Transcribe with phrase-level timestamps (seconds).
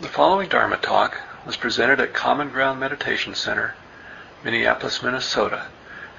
[0.00, 3.74] The following Dharma talk was presented at Common Ground Meditation Center,
[4.42, 5.66] Minneapolis, Minnesota,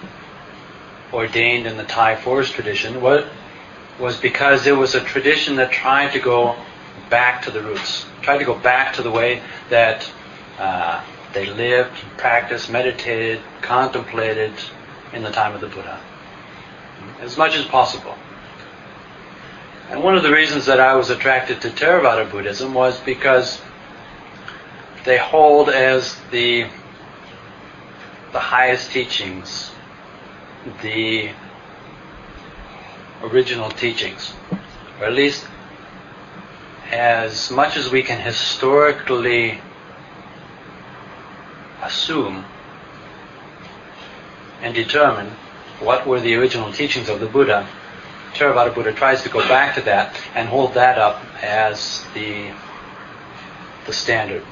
[1.10, 3.24] ordained in the Thai forest tradition was,
[3.99, 6.55] was because it was a tradition that tried to go
[7.09, 10.09] back to the roots, tried to go back to the way that
[10.57, 14.53] uh, they lived, practiced, meditated, contemplated
[15.13, 15.99] in the time of the Buddha
[17.21, 18.15] as much as possible.
[19.89, 23.61] And one of the reasons that I was attracted to Theravada Buddhism was because
[25.03, 26.67] they hold as the
[28.31, 29.71] the highest teachings
[30.81, 31.29] the
[33.23, 34.33] original teachings,
[34.99, 35.45] or at least
[36.91, 39.59] as much as we can historically
[41.81, 42.45] assume
[44.61, 45.27] and determine
[45.79, 47.67] what were the original teachings of the Buddha,
[48.33, 52.51] Theravada Buddha tries to go back to that and hold that up as the,
[53.85, 54.43] the standard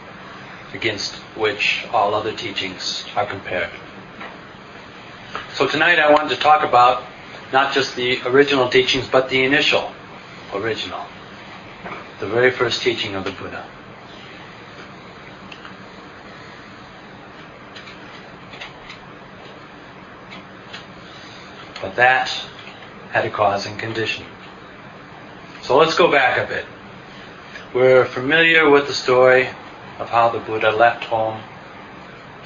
[0.73, 3.69] against which all other teachings are compared.
[5.53, 7.03] So tonight I wanted to talk about
[7.53, 9.93] not just the original teachings, but the initial
[10.55, 11.05] original,
[12.19, 13.63] the very first teaching of the Buddha.
[21.79, 22.29] But that
[23.11, 24.25] had a cause and condition.
[25.61, 26.65] So let's go back a bit.
[27.71, 29.47] We're familiar with the story
[29.99, 31.39] of how the Buddha left home.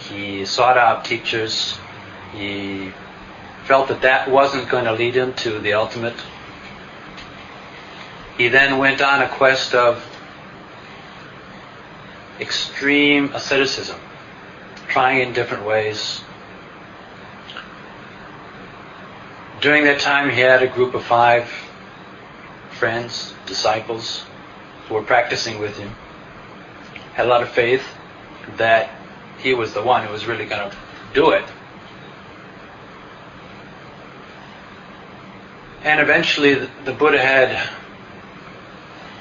[0.09, 1.77] He sought out teachers.
[2.33, 2.91] He
[3.67, 6.15] felt that that wasn't going to lead him to the ultimate.
[8.37, 10.03] He then went on a quest of
[12.39, 13.99] extreme asceticism,
[14.87, 16.21] trying in different ways,
[19.59, 21.51] During that time, he had a group of five
[22.69, 24.23] friends, disciples,
[24.87, 25.95] who were practicing with him.
[27.13, 27.83] Had a lot of faith
[28.57, 28.91] that
[29.39, 30.77] he was the one who was really going to
[31.15, 31.43] do it.
[35.83, 36.55] And eventually,
[36.85, 37.69] the, Buddha had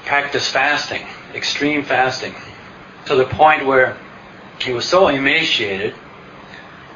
[0.05, 2.35] practiced fasting, extreme fasting,
[3.05, 3.97] to the point where
[4.59, 5.93] he was so emaciated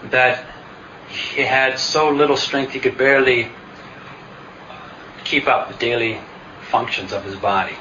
[0.06, 0.46] that
[1.10, 3.50] he had so little strength he could barely
[5.24, 6.20] keep up the daily
[6.70, 7.76] functions of his body.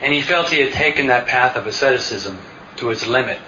[0.00, 2.38] And he felt he had taken that path of asceticism
[2.76, 3.38] to its limit,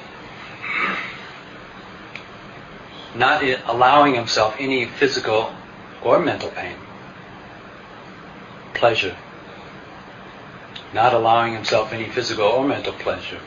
[3.14, 5.52] not allowing himself any physical
[6.02, 6.76] or mental pain,
[8.74, 9.16] pleasure,
[10.92, 13.40] not allowing himself any physical or mental pleasure.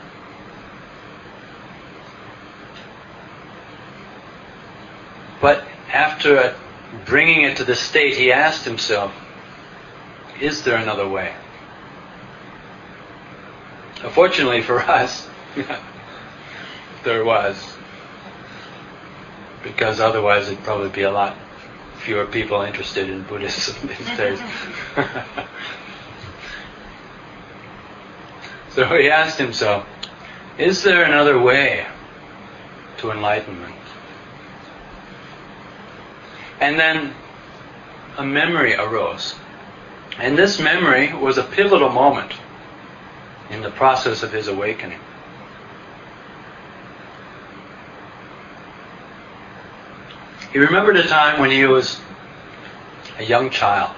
[5.40, 6.56] But after
[7.04, 9.12] bringing it to the state, he asked himself,
[10.40, 11.34] is there another way?
[14.10, 15.28] Fortunately for us,
[17.04, 17.77] there was.
[19.68, 21.36] Because otherwise it'd probably be a lot
[21.98, 24.40] fewer people interested in Buddhism these days.
[28.78, 29.84] So he asked himself,
[30.56, 31.84] is there another way
[32.98, 33.74] to enlightenment?
[36.60, 37.12] And then
[38.16, 39.34] a memory arose.
[40.16, 42.34] And this memory was a pivotal moment
[43.50, 45.00] in the process of his awakening.
[50.52, 52.00] He remembered a time when he was
[53.18, 53.94] a young child,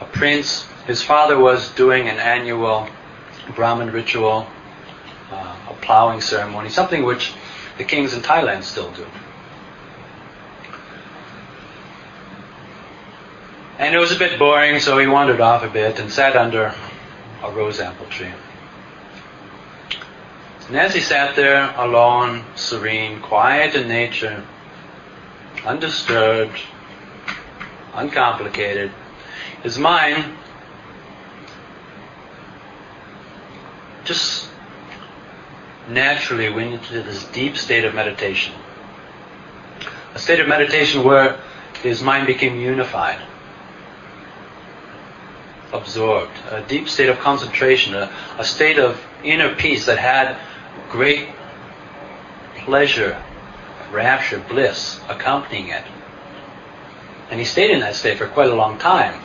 [0.00, 0.66] a prince.
[0.86, 2.88] His father was doing an annual
[3.56, 4.46] Brahmin ritual,
[5.32, 7.32] uh, a plowing ceremony, something which
[7.78, 9.06] the kings in Thailand still do.
[13.78, 16.72] And it was a bit boring, so he wandered off a bit and sat under
[17.42, 18.32] a rose apple tree.
[20.68, 24.44] And as he sat there alone, serene, quiet in nature,
[25.64, 26.58] undisturbed,
[27.94, 28.90] uncomplicated.
[29.62, 30.36] His mind
[34.04, 34.48] just
[35.88, 38.54] naturally went into this deep state of meditation.
[40.14, 41.40] A state of meditation where
[41.82, 43.20] his mind became unified,
[45.72, 50.36] absorbed, a deep state of concentration, a, a state of inner peace that had
[50.90, 51.28] great
[52.58, 53.20] pleasure,
[53.92, 55.84] rapture, bliss accompanying it.
[57.30, 59.22] And he stayed in that state for quite a long time.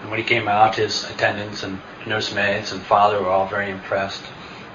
[0.00, 4.22] And when he came out, his attendants and nursemaids and father were all very impressed.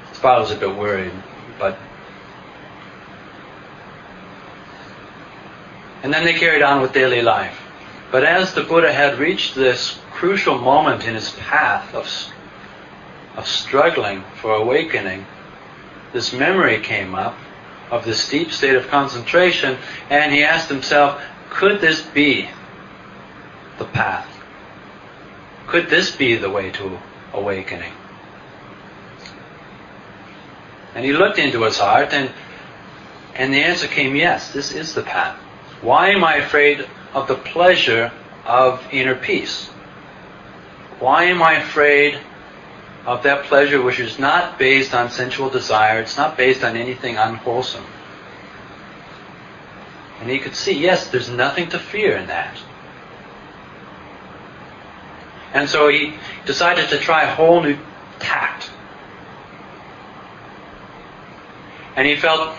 [0.10, 1.12] His father was a bit worried,
[1.60, 1.78] but.
[6.04, 7.60] And then they carried on with daily life.
[8.12, 12.08] But as the Buddha had reached this crucial moment in his path of,
[13.36, 15.26] of struggling for awakening,
[16.14, 17.36] this memory came up
[17.92, 19.78] of this deep state of concentration,
[20.10, 22.50] and he asked himself, could this be
[23.78, 24.28] the path?
[25.68, 27.00] Could this be the way to
[27.34, 27.94] awakening?
[30.96, 32.32] And he looked into his heart, and,
[33.36, 35.38] and the answer came yes, this is the path.
[35.82, 38.12] Why am I afraid of the pleasure
[38.46, 39.68] of inner peace?
[41.00, 42.20] Why am I afraid
[43.08, 47.16] of that pleasure which is not based on sensual desire, it's not based on anything
[47.16, 47.86] unwholesome.
[50.20, 52.58] And he could see, yes, there's nothing to fear in that.
[55.54, 56.16] And so he
[56.46, 57.78] decided to try a whole new
[58.20, 58.70] tact.
[61.96, 62.58] And he felt,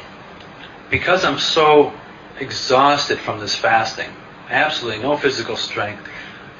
[0.90, 1.92] because I'm so
[2.40, 4.08] exhausted from this fasting,
[4.48, 6.08] absolutely no physical strength,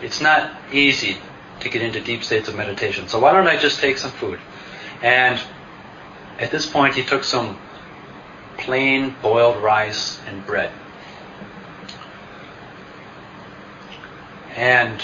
[0.02, 1.17] it's not easy
[1.60, 3.08] to get into deep states of meditation.
[3.08, 4.38] So why don't I just take some food?
[5.02, 5.40] And
[6.38, 7.58] at this point, he took some
[8.58, 10.72] plain boiled rice and bread.
[14.55, 15.00] And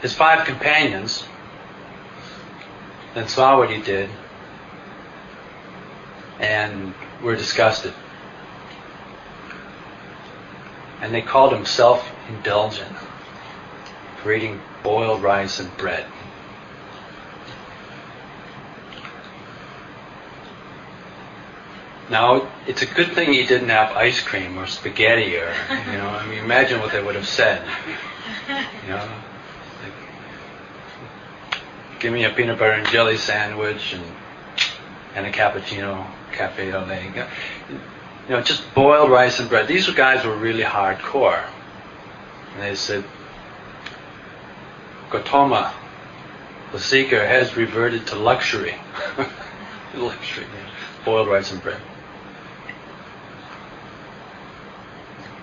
[0.00, 1.24] his five companions
[3.14, 4.08] then saw what he did
[6.38, 7.94] and were disgusted.
[11.00, 12.94] And they called him self indulgent
[14.26, 16.04] for eating boiled rice and bread.
[22.10, 25.54] Now, it's a good thing he didn't have ice cream or spaghetti or,
[25.92, 27.64] you know, I mean, imagine what they would have said.
[28.48, 29.08] You know,
[29.82, 29.92] like,
[32.00, 34.04] give me a peanut butter and jelly sandwich and
[35.14, 37.14] and a cappuccino, cafe au lait.
[37.14, 37.76] You
[38.28, 39.68] know, just boiled rice and bread.
[39.68, 41.48] These guys were really hardcore.
[42.54, 43.04] And they said,
[45.10, 45.72] Gotama,
[46.72, 48.74] the seeker, has reverted to luxury.
[49.94, 50.46] luxury,
[51.04, 51.80] boiled rice and bread.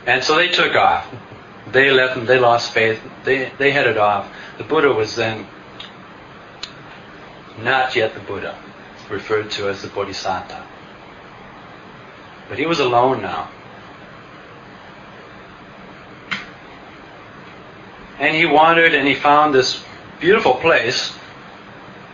[0.05, 1.07] And so they took off.
[1.71, 3.01] They left and they lost faith.
[3.23, 4.29] They, they headed off.
[4.57, 5.47] The Buddha was then
[7.59, 8.57] not yet the Buddha,
[9.09, 10.67] referred to as the Bodhisattva.
[12.49, 13.49] But he was alone now.
[18.23, 19.83] And he wandered and he found this
[20.21, 21.11] beautiful place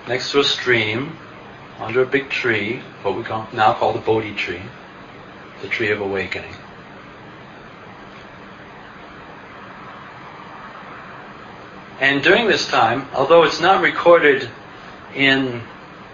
[0.07, 1.15] next to a stream,
[1.77, 4.63] under a big tree, what we call, now call the Bodhi tree,
[5.61, 6.55] the tree of awakening.
[11.99, 14.49] And during this time, although it's not recorded
[15.13, 15.61] in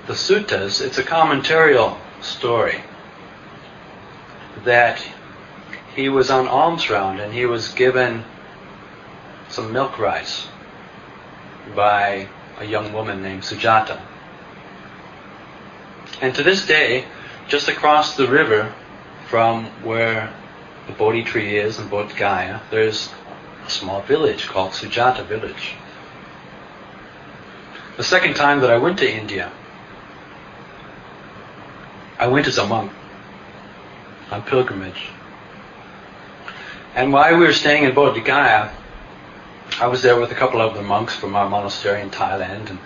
[0.07, 2.81] the suttas, it's a commentarial story
[4.65, 5.01] that
[5.95, 8.25] he was on alms round and he was given
[9.55, 10.50] some milk rice
[11.77, 12.27] by
[12.59, 14.01] a young woman named Sujata.
[16.21, 17.05] And to this day,
[17.47, 18.74] just across the river
[19.29, 20.33] from where
[20.88, 23.09] the Bodhi tree is in Bodh Gaya, there's
[23.65, 25.75] a small village called Sujata village.
[27.95, 29.53] The second time that I went to India,
[32.19, 32.91] I went as a monk
[34.31, 35.12] on pilgrimage.
[36.93, 38.71] And while we were staying in Bodh Gaya,
[39.79, 42.79] I was there with a couple of the monks from our monastery in Thailand, and,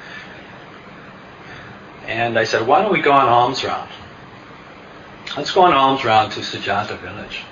[2.07, 3.91] and I said, why don't we go on alms round?
[5.37, 7.43] Let's go on alms round to Sujata village.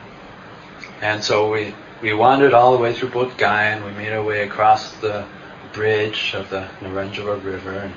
[1.02, 4.24] And so we, we wandered all the way through Bodh Gaya, and we made our
[4.24, 5.24] way across the
[5.72, 7.94] bridge of the Neranjara River, and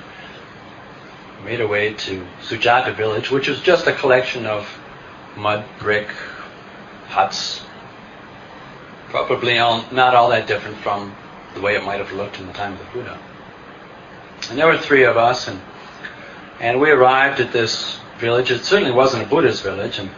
[1.43, 4.69] made our way to Sujata village, which was just a collection of
[5.35, 6.09] mud brick
[7.07, 7.63] huts,
[9.09, 11.15] probably all, not all that different from
[11.53, 13.19] the way it might have looked in the time of the Buddha.
[14.49, 15.59] And there were three of us, and
[16.59, 18.51] and we arrived at this village.
[18.51, 20.09] It certainly wasn't a Buddhist village, and,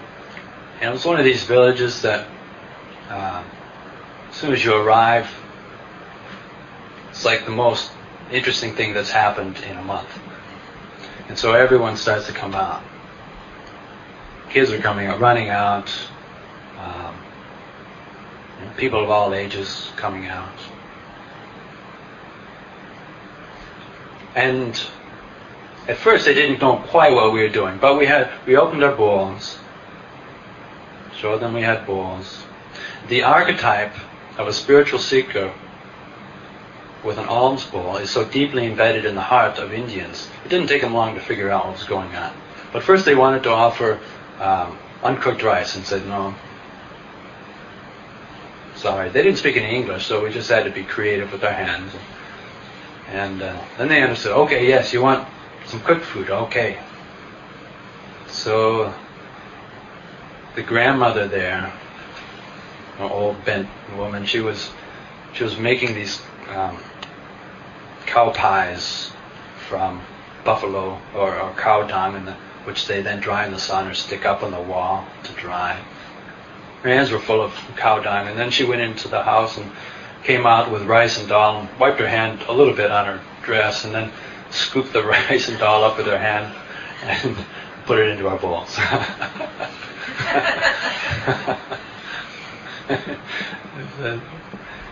[0.82, 2.28] and it was one of these villages that
[3.10, 3.44] uh,
[4.30, 5.34] as soon as you arrive,
[7.10, 7.92] it's like the most
[8.32, 10.10] interesting thing that's happened in a month.
[11.30, 12.84] And so everyone starts to come out.
[14.50, 15.90] Kids are coming out, running out.
[16.78, 17.16] Um,
[18.76, 20.52] people of all ages coming out.
[24.36, 24.82] And
[25.88, 28.84] at first they didn't know quite what we were doing, but we had we opened
[28.84, 29.60] our bowls,
[31.16, 32.44] showed them we had bowls.
[33.08, 33.94] The archetype
[34.38, 35.54] of a spiritual seeker
[37.04, 40.30] with an alms bowl is so deeply embedded in the heart of Indians.
[40.46, 42.34] It didn't take them long to figure out what was going on.
[42.72, 44.00] But first they wanted to offer
[44.40, 46.34] um, uncooked rice and said no.
[48.76, 51.54] Sorry, they didn't speak any English, so we just had to be creative with our
[51.54, 51.94] hands.
[53.14, 55.28] And uh, then they understood, okay, yes, you want
[55.68, 56.80] some cooked food, okay.
[58.28, 58.92] So
[60.56, 61.72] the grandmother there,
[62.98, 64.72] an old bent woman, she was
[65.34, 66.80] she was making these um,
[68.08, 69.12] cow pies
[69.68, 70.02] from
[70.44, 72.34] buffalo or, or cow dung, the,
[72.66, 75.80] which they then dry in the sun or stick up on the wall to dry.
[76.82, 79.72] Her hands were full of cow dung, and then she went into the house and
[80.24, 83.22] came out with rice and dal and wiped her hand a little bit on her
[83.44, 84.12] dress, and then
[84.52, 86.54] scooped the rice and dal up with her hand
[87.04, 87.38] and
[87.86, 88.78] put it into our bowls.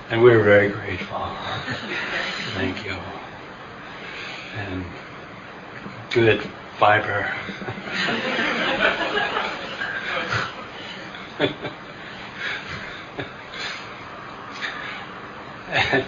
[0.10, 1.30] and we were very grateful.
[2.54, 2.96] Thank you.
[4.58, 4.86] And
[6.12, 6.42] good
[6.78, 7.34] fiber.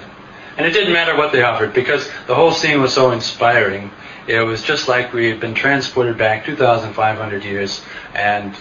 [0.58, 3.90] and, it didn't matter what they offered because the whole scene was so inspiring.
[4.28, 7.82] It was just like we had been transported back 2,500 years
[8.14, 8.56] and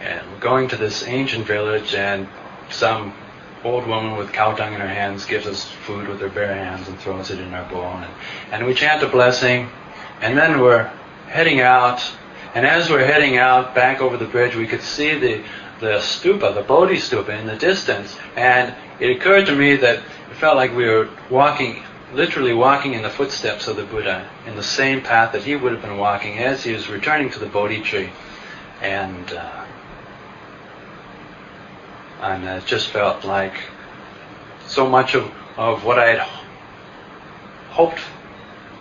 [0.00, 2.28] and going to this ancient village and
[2.70, 3.14] some
[3.64, 6.86] old woman with cow dung in her hands gives us food with her bare hands
[6.88, 7.84] and throws it in our bowl.
[7.84, 8.14] And,
[8.52, 9.70] and we chant a blessing,
[10.20, 10.84] and then we're
[11.28, 12.02] heading out.
[12.54, 15.42] And as we're heading out back over the bridge, we could see the,
[15.80, 18.16] the stupa, the Bodhi stupa in the distance.
[18.36, 20.02] And it occurred to me that
[20.34, 21.80] it felt like we were walking,
[22.12, 25.70] literally walking in the footsteps of the Buddha, in the same path that he would
[25.70, 28.10] have been walking as he was returning to the Bodhi tree.
[28.82, 29.64] And uh,
[32.20, 33.54] and it just felt like
[34.66, 36.18] so much of, of what I had
[37.70, 38.00] hoped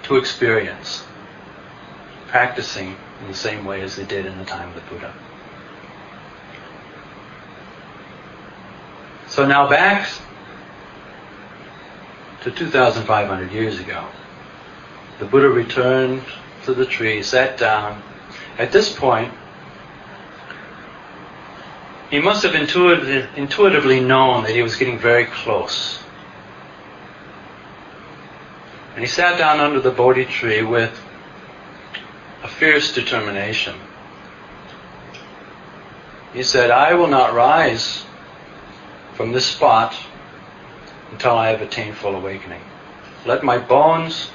[0.03, 1.03] to experience
[2.29, 5.13] practicing in the same way as they did in the time of the Buddha.
[9.27, 10.09] So now back
[12.43, 14.05] to 2,500 years ago.
[15.19, 16.23] The Buddha returned
[16.65, 18.01] to the tree, sat down.
[18.57, 19.33] At this point,
[22.09, 25.99] he must have intuitively, intuitively known that he was getting very close.
[28.93, 30.99] And he sat down under the Bodhi tree with
[32.43, 33.75] a fierce determination.
[36.33, 38.03] He said, I will not rise
[39.15, 39.95] from this spot
[41.13, 42.61] until I have attained full awakening.
[43.23, 44.31] Let my bones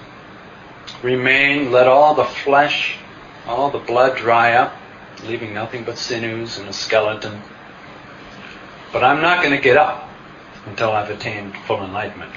[1.02, 2.96] remain, let all the flesh,
[3.48, 4.76] all the blood dry up,
[5.24, 7.42] leaving nothing but sinews and a skeleton.
[8.92, 10.08] But I'm not going to get up
[10.66, 12.32] until I've attained full enlightenment.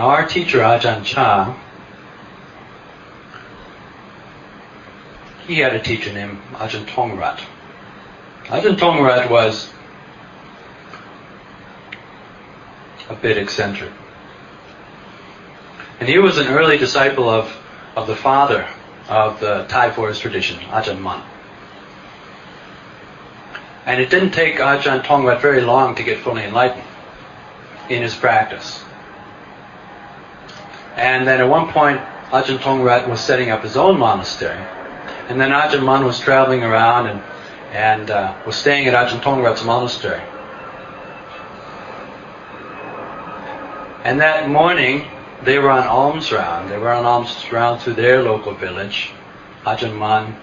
[0.00, 1.54] Now, our teacher Ajahn Chah,
[5.46, 7.38] he had a teacher named Ajahn Tongrat.
[8.44, 9.70] Ajahn Tongrat was
[13.10, 13.90] a bit eccentric.
[15.98, 17.54] And he was an early disciple of,
[17.94, 18.66] of the father
[19.06, 21.22] of the Thai forest tradition, Ajahn Mun.
[23.84, 26.88] And it didn't take Ajahn Tongrat very long to get fully enlightened
[27.90, 28.82] in his practice.
[31.00, 34.62] And then at one point, Ajahn Tongrat was setting up his own monastery.
[35.30, 37.22] And then Ajahn Mun was traveling around and,
[37.72, 40.20] and uh, was staying at Ajahn Tongrat's monastery.
[44.04, 45.08] And that morning,
[45.42, 46.70] they were on alms round.
[46.70, 49.10] They were on alms round through their local village.
[49.64, 50.36] Ajahn Mun,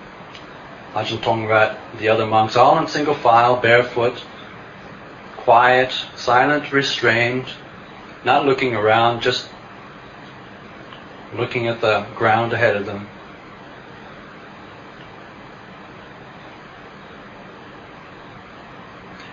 [0.93, 4.23] Ajahn Tongrat, the other monks, all in single file, barefoot,
[5.35, 7.45] quiet, silent, restrained,
[8.25, 9.47] not looking around, just
[11.33, 13.07] looking at the ground ahead of them.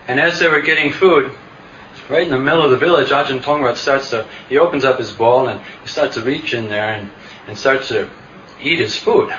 [0.07, 1.33] And as they were getting food,
[2.09, 5.13] right in the middle of the village, Ajahn Tongrat starts to, he opens up his
[5.13, 7.11] bowl and he starts to reach in there and,
[7.47, 8.11] and starts to
[8.61, 9.31] eat his food,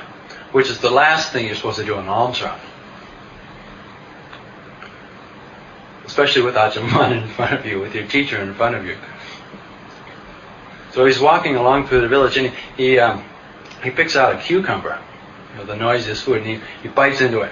[0.52, 2.62] which is the last thing you're supposed to do in an alms round.
[6.06, 8.98] Especially with Ajahn Mun in front of you, with your teacher in front of you.
[10.96, 12.48] So he's walking along through the village and
[12.78, 13.22] he, he, um,
[13.84, 14.98] he picks out a cucumber,
[15.52, 17.52] you know, the noisiest food, and he, he bites into it.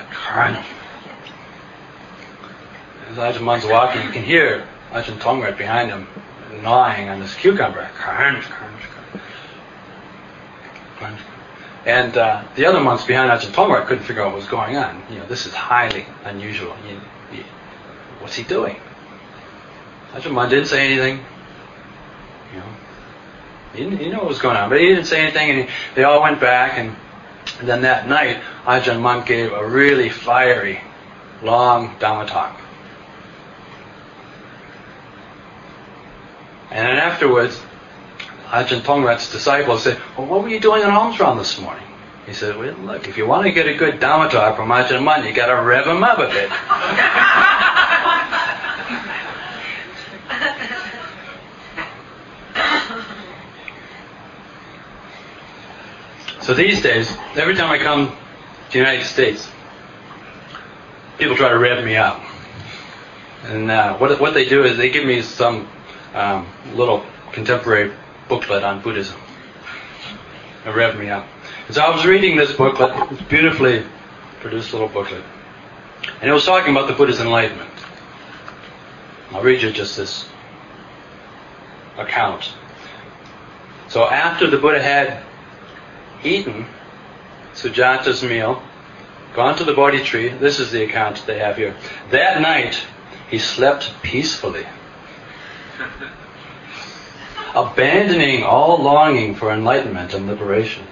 [3.10, 6.08] As Ajahn Mun's walking, you can hear Ajahn Tongrat behind him
[6.62, 7.90] gnawing on this cucumber.
[11.86, 15.04] And uh, the other monks behind Ajahn Tongrat couldn't figure out what was going on.
[15.12, 16.78] You know, this is highly unusual.
[16.88, 17.02] You,
[17.38, 17.44] you,
[18.20, 18.78] what's he doing?
[20.14, 21.26] Ajahn Mun didn't say anything.
[23.74, 25.60] Know, he didn't, he knew what was going on, but he didn't say anything, and
[25.62, 26.78] he, they all went back.
[26.78, 26.96] And,
[27.62, 30.80] then that night, Ajahn Mun gave a really fiery,
[31.42, 32.60] long Dhamma talk.
[36.72, 37.62] And then afterwards,
[38.48, 41.86] Ajahn Tongrat's disciples said, Well, what were you doing in alms round this morning?
[42.26, 45.04] He said, Well, look, if you want to get a good Dhamma talk from Ajahn
[45.04, 47.70] Mun, you got to rev him up a bit.
[56.44, 59.50] so these days, every time I come to the United States,
[61.18, 62.22] people try to rev me up.
[63.46, 65.70] And uh, what, what they do is they give me some
[66.14, 67.94] um, little contemporary
[68.28, 69.20] booklet on Buddhism.
[70.66, 71.26] It revved me up.
[71.68, 73.86] And so I was reading this booklet, this beautifully
[74.42, 75.24] produced little booklet,
[76.20, 77.72] and it was talking about the Buddha's enlightenment.
[79.32, 80.28] I'll read you just this
[81.98, 82.52] account.
[83.88, 85.24] So after the Buddha had
[86.26, 86.66] eaten
[87.54, 88.62] Sujata's meal,
[89.36, 91.76] gone to the Bodhi tree, this is the account they have here.
[92.12, 92.82] That night,
[93.30, 94.66] he slept peacefully
[97.56, 100.86] abandoning all longing for enlightenment and liberation.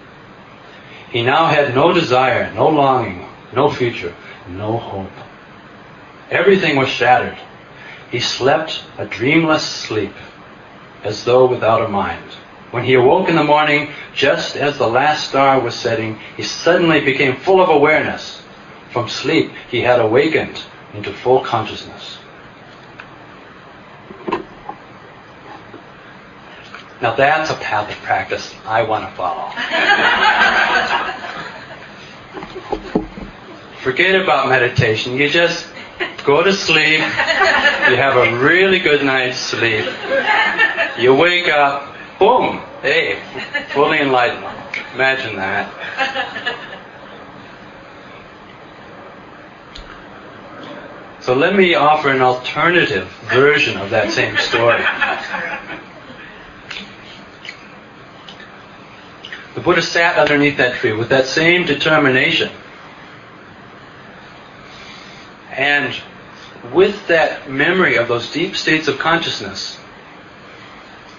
[1.12, 4.16] He now had no desire, no longing, no future,
[4.48, 5.12] no hope.
[6.30, 7.38] Everything was shattered.
[8.10, 10.14] He slept a dreamless sleep,
[11.04, 12.32] as though without a mind.
[12.72, 17.02] When he awoke in the morning, just as the last star was setting, he suddenly
[17.02, 18.42] became full of awareness.
[18.92, 22.18] From sleep, he had awakened into full consciousness.
[27.02, 29.50] Now that's a path of practice I want to follow.
[33.82, 35.18] Forget about meditation.
[35.18, 35.68] You just
[36.24, 37.00] go to sleep.
[37.00, 39.86] You have a really good night's sleep.
[41.00, 41.91] You wake up,
[42.22, 43.20] boom, hey,
[43.74, 44.46] fully enlightened.
[44.94, 45.68] Imagine that.
[51.22, 54.84] So let me offer an alternative version of that same story.
[59.56, 62.52] The Buddha sat underneath that tree with that same determination.
[65.52, 66.00] And
[66.72, 69.81] with that memory of those deep states of consciousness,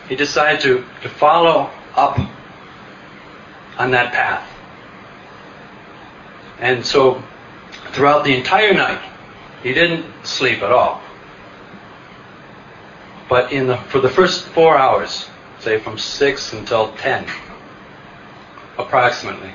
[0.09, 2.19] he decided to, to follow up
[3.79, 4.49] on that path.
[6.59, 7.23] And so,
[7.93, 9.03] throughout the entire night,
[9.63, 11.01] he didn't sleep at all.
[13.29, 17.27] But in the, for the first four hours, say from 6 until 10,
[18.79, 19.53] approximately.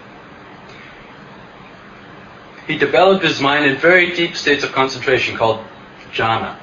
[2.65, 5.63] He developed his mind in very deep states of concentration called
[6.11, 6.57] jhana,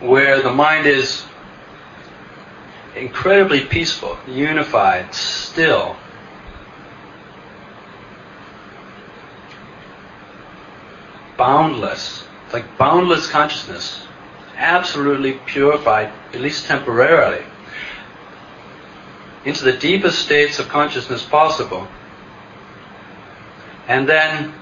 [0.00, 1.24] where the mind is
[2.94, 5.96] incredibly peaceful, unified, still.
[11.36, 14.06] Boundless, like boundless consciousness,
[14.56, 17.44] absolutely purified, at least temporarily
[19.44, 21.86] into the deepest states of consciousness possible.
[23.86, 24.52] And then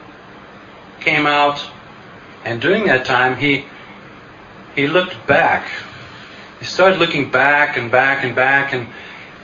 [1.01, 1.61] came out,
[2.45, 3.65] and during that time he
[4.77, 5.69] he looked back.
[6.61, 8.87] He started looking back and back and back, and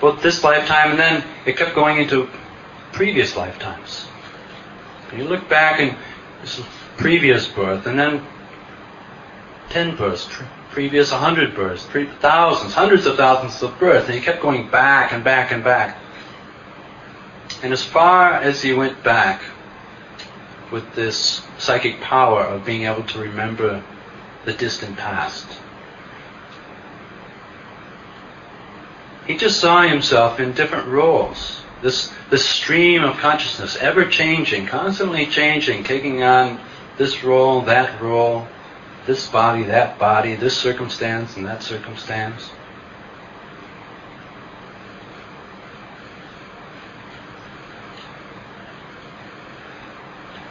[0.01, 2.29] both this lifetime, and then it kept going into
[2.93, 4.07] previous lifetimes.
[5.11, 5.97] And he looked back in
[6.43, 6.61] his
[6.99, 8.25] previous birth, and then
[9.71, 10.29] ten births,
[10.71, 11.87] previous 100 births,
[12.21, 15.99] thousands, hundreds of thousands of births, and he kept going back and back and back.
[17.63, 19.43] And as far as he went back
[20.71, 23.83] with this psychic power of being able to remember
[24.45, 25.47] the distant past,
[29.27, 31.63] he just saw himself in different roles.
[31.81, 36.61] This, this stream of consciousness, ever changing, constantly changing, taking on
[36.97, 38.47] this role, that role,
[39.07, 42.51] this body, that body, this circumstance, and that circumstance.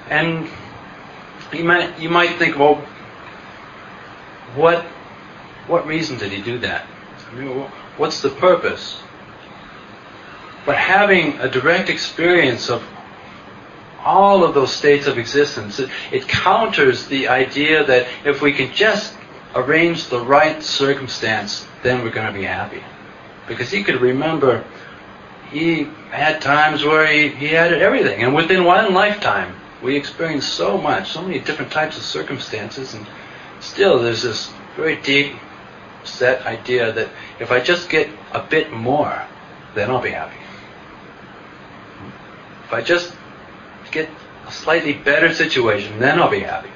[0.09, 0.49] And
[1.53, 2.85] you might you might think, well,
[4.55, 4.85] what
[5.67, 6.85] what reason did he do that?
[7.29, 7.59] I mean,
[7.97, 9.01] what's the purpose?
[10.65, 12.83] But having a direct experience of
[13.99, 18.73] all of those states of existence, it, it counters the idea that if we can
[18.73, 19.15] just
[19.55, 22.83] arrange the right circumstance, then we're going to be happy.
[23.47, 24.63] Because he could remember
[25.51, 30.77] he had times where he, he had everything, and within one lifetime, we experience so
[30.77, 33.05] much, so many different types of circumstances, and
[33.61, 35.35] still there's this very deep
[36.03, 39.23] set idea that if I just get a bit more,
[39.75, 40.37] then I'll be happy.
[42.65, 43.15] If I just
[43.91, 44.09] get
[44.47, 46.69] a slightly better situation, then I'll be happy.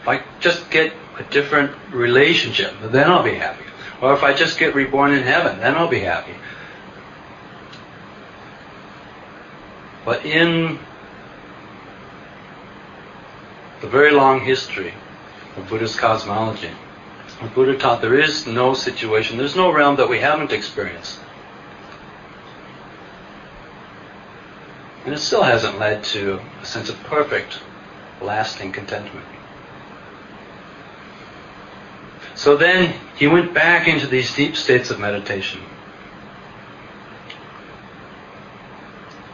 [0.00, 3.64] If I just get a different relationship, then I'll be happy.
[4.00, 6.34] Or if I just get reborn in heaven, then I'll be happy.
[10.04, 10.78] But in
[13.82, 14.94] the very long history
[15.56, 16.70] of Buddhist cosmology,
[17.42, 21.18] the Buddha taught there is no situation, there's no realm that we haven't experienced.
[25.04, 27.58] And it still hasn't led to a sense of perfect,
[28.20, 29.26] lasting contentment.
[32.36, 35.60] So then he went back into these deep states of meditation.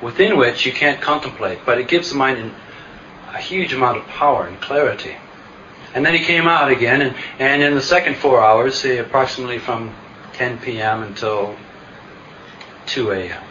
[0.01, 2.53] within which you can't contemplate, but it gives the mind
[3.35, 5.17] a huge amount of power and clarity.
[5.95, 9.59] And then he came out again, and, and in the second four hours, say approximately
[9.59, 9.95] from
[10.35, 11.03] 10 p.m.
[11.03, 11.57] until
[12.87, 13.43] 2 a.m.,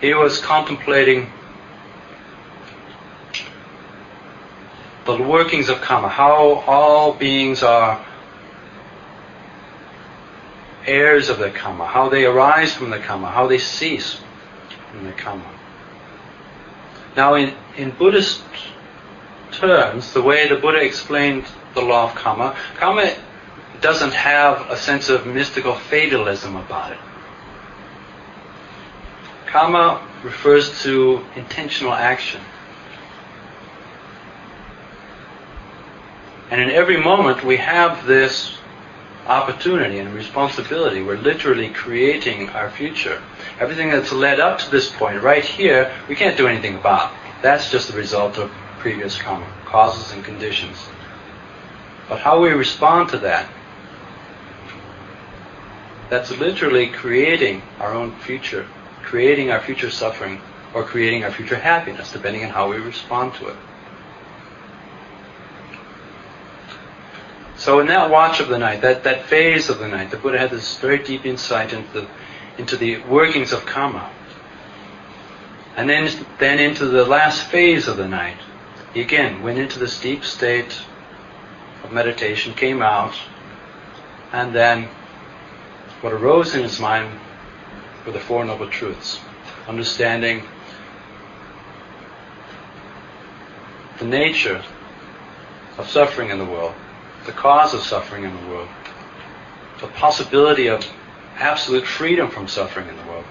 [0.00, 1.30] he was contemplating
[5.06, 8.04] the workings of karma, how all beings are
[10.86, 14.20] heirs of the karma, how they arise from the karma, how they cease
[14.90, 15.53] from the karma.
[17.16, 18.42] Now, in, in Buddhist
[19.52, 23.14] terms, the way the Buddha explained the law of karma, karma
[23.80, 26.98] doesn't have a sense of mystical fatalism about it.
[29.46, 32.40] Karma refers to intentional action.
[36.50, 38.56] And in every moment we have this
[39.26, 41.02] opportunity and responsibility.
[41.02, 43.22] We're literally creating our future.
[43.58, 47.12] Everything that's led up to this point, right here, we can't do anything about.
[47.42, 50.78] That's just the result of previous karma, causes and conditions.
[52.08, 53.48] But how we respond to that,
[56.10, 58.66] that's literally creating our own future,
[59.02, 60.40] creating our future suffering,
[60.74, 63.56] or creating our future happiness, depending on how we respond to it.
[67.64, 70.38] So in that watch of the night, that, that phase of the night, the Buddha
[70.38, 72.08] had this very deep insight into the,
[72.58, 74.10] into the workings of karma.
[75.74, 78.36] And then, then into the last phase of the night,
[78.92, 80.78] he again went into this deep state
[81.82, 83.14] of meditation, came out,
[84.30, 84.86] and then
[86.02, 87.18] what arose in his mind
[88.04, 89.20] were the Four Noble Truths,
[89.66, 90.42] understanding
[94.00, 94.62] the nature
[95.78, 96.74] of suffering in the world,
[97.26, 98.68] the cause of suffering in the world,
[99.80, 100.86] the possibility of
[101.36, 103.24] absolute freedom from suffering in the world,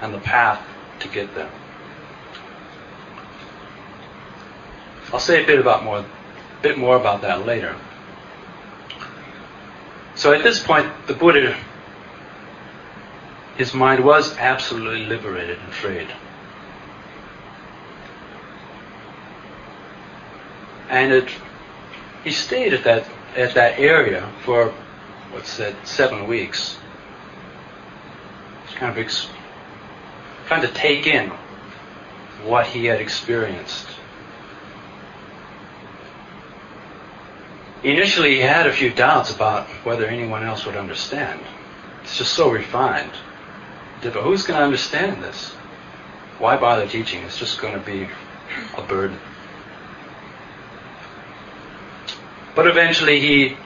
[0.00, 0.64] and the path
[1.00, 1.50] to get there.
[5.12, 6.04] I'll say a bit about more,
[6.62, 7.76] bit more about that later.
[10.14, 11.56] So at this point, the Buddha,
[13.56, 16.08] his mind was absolutely liberated and freed.
[20.88, 21.28] And it,
[22.24, 24.72] he stayed at that at that area for
[25.30, 26.76] what's that seven weeks.
[28.64, 29.28] Just kind of ex-
[30.46, 31.30] trying to take in
[32.44, 33.86] what he had experienced.
[37.82, 41.40] Initially, he had a few doubts about whether anyone else would understand.
[42.02, 43.12] It's just so refined.
[44.02, 45.50] But who's going to understand this?
[46.38, 47.22] Why bother teaching?
[47.24, 48.08] It's just going to be
[48.76, 49.18] a burden.
[52.56, 53.56] But eventually he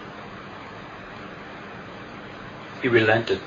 [2.83, 3.40] he relented.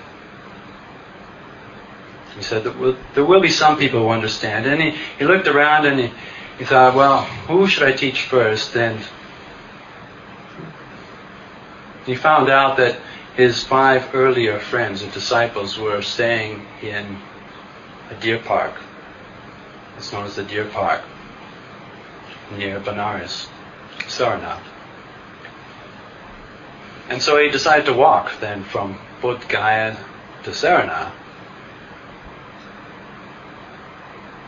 [2.35, 4.65] He said that there will be some people who understand.
[4.65, 6.11] And he, he looked around and he,
[6.57, 8.75] he thought, well, who should I teach first?
[8.75, 9.05] And
[12.05, 12.99] he found out that
[13.35, 17.17] his five earlier friends and disciples were staying in
[18.09, 18.75] a deer park.
[19.97, 21.01] It's known as the deer park.
[22.57, 23.47] near Benares,
[24.07, 24.72] Sarnath.
[27.09, 29.97] And so he decided to walk then from Bodh Gaya
[30.43, 31.11] to Sarnath.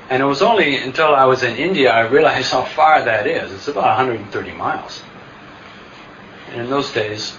[0.09, 3.51] And it was only until I was in India I realized how far that is.
[3.51, 5.03] It's about 130 miles.
[6.51, 7.35] And in those days,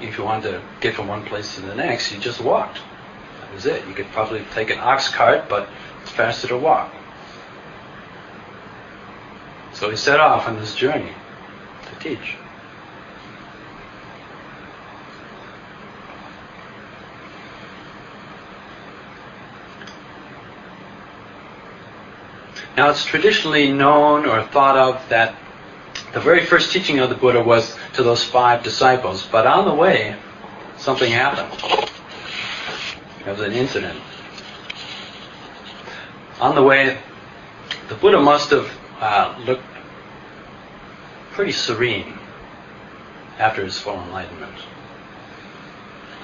[0.00, 2.78] if you wanted to get from one place to the next, you just walked.
[3.40, 3.86] That was it.
[3.86, 5.68] You could probably take an ox cart, but
[6.02, 6.94] it's faster to walk.
[9.72, 11.12] So he set off on this journey
[11.86, 12.36] to teach.
[22.80, 25.36] Now it's traditionally known or thought of that
[26.14, 29.74] the very first teaching of the Buddha was to those five disciples, but on the
[29.74, 30.16] way,
[30.78, 31.52] something happened.
[33.22, 34.00] There was an incident.
[36.40, 36.96] On the way,
[37.90, 39.62] the Buddha must have uh, looked
[41.32, 42.14] pretty serene
[43.38, 44.56] after his full enlightenment.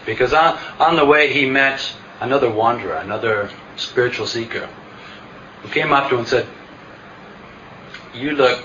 [0.07, 1.87] Because on, on the way, he met
[2.21, 4.71] another wanderer, another spiritual seeker,
[5.63, 6.47] who came up to him and said,
[8.15, 8.65] You look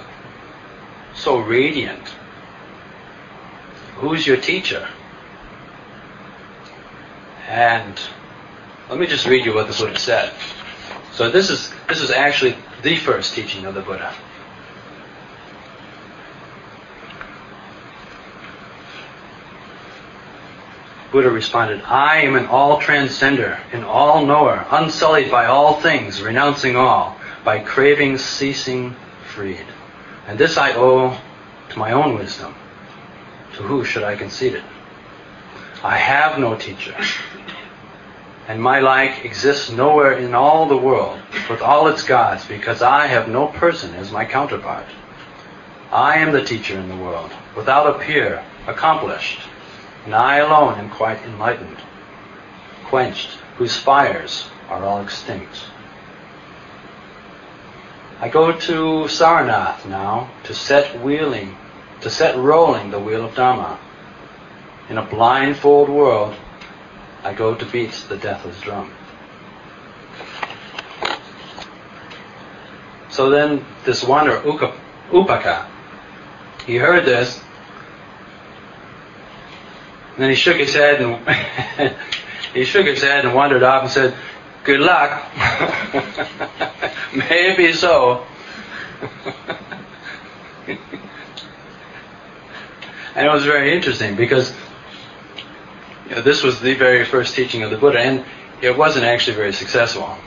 [1.15, 2.07] so radiant.
[3.95, 4.87] Who's your teacher?
[7.47, 7.99] And
[8.89, 10.33] let me just read you what the Buddha said.
[11.11, 14.13] So this is this is actually the first teaching of the Buddha.
[21.11, 26.77] Buddha responded, I am an all transcender, an all knower, unsullied by all things, renouncing
[26.77, 28.95] all, by craving ceasing
[29.25, 29.65] freed.
[30.27, 31.17] And this I owe
[31.69, 32.55] to my own wisdom.
[33.55, 34.63] To who should I concede it?
[35.83, 36.95] I have no teacher,
[38.47, 41.19] and my like exists nowhere in all the world
[41.49, 44.85] with all its gods, because I have no person as my counterpart.
[45.91, 49.39] I am the teacher in the world, without a peer, accomplished,
[50.05, 51.77] and I alone am quite enlightened,
[52.85, 55.65] quenched, whose fires are all extinct.
[58.19, 61.57] I go to Sarnath now to set wheeling,
[62.01, 63.79] to set rolling the wheel of Dharma.
[64.89, 66.35] In a blindfold world,
[67.23, 68.91] I go to beat the deathless drum.
[73.09, 74.41] So then this wanderer,
[75.11, 75.67] Upaka,
[76.65, 77.41] he heard this
[80.13, 81.95] and then he shook his head and
[82.53, 84.13] he shook his head and wandered off and said,
[84.63, 85.23] "Good luck."
[87.15, 88.25] Maybe so.
[90.67, 90.77] and
[93.15, 94.53] it was very interesting because
[96.09, 98.25] you know, this was the very first teaching of the Buddha, and
[98.61, 100.17] it wasn't actually very successful.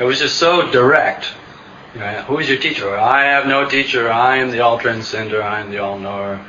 [0.00, 1.34] it was just so direct.
[1.94, 2.96] Know, who is your teacher?
[2.96, 4.10] I have no teacher.
[4.10, 5.42] I am the all transcender.
[5.42, 6.44] I am the all knower,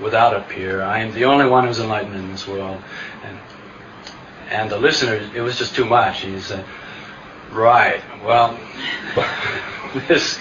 [0.00, 0.82] without a peer.
[0.82, 2.82] I am the only one who's enlightened in this world.
[3.24, 3.38] And
[4.50, 6.20] and the listener, it was just too much.
[6.20, 6.64] He said,
[7.50, 8.02] "Right.
[8.24, 8.58] Well,
[10.08, 10.38] this."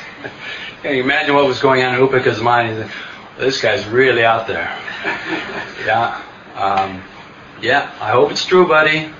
[0.83, 2.89] Can you imagine what was going on in Upaka's mind?
[3.37, 4.73] This guy's really out there.
[5.85, 6.23] yeah.
[6.55, 7.03] Um,
[7.61, 7.91] yeah.
[7.99, 9.11] I hope it's true, buddy.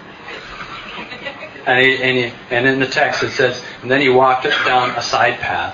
[1.66, 4.90] And, he, and, he, and in the text it says, and then he walked down
[4.98, 5.74] a side path,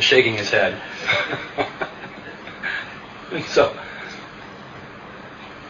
[0.00, 0.80] shaking his head.
[3.48, 3.76] so,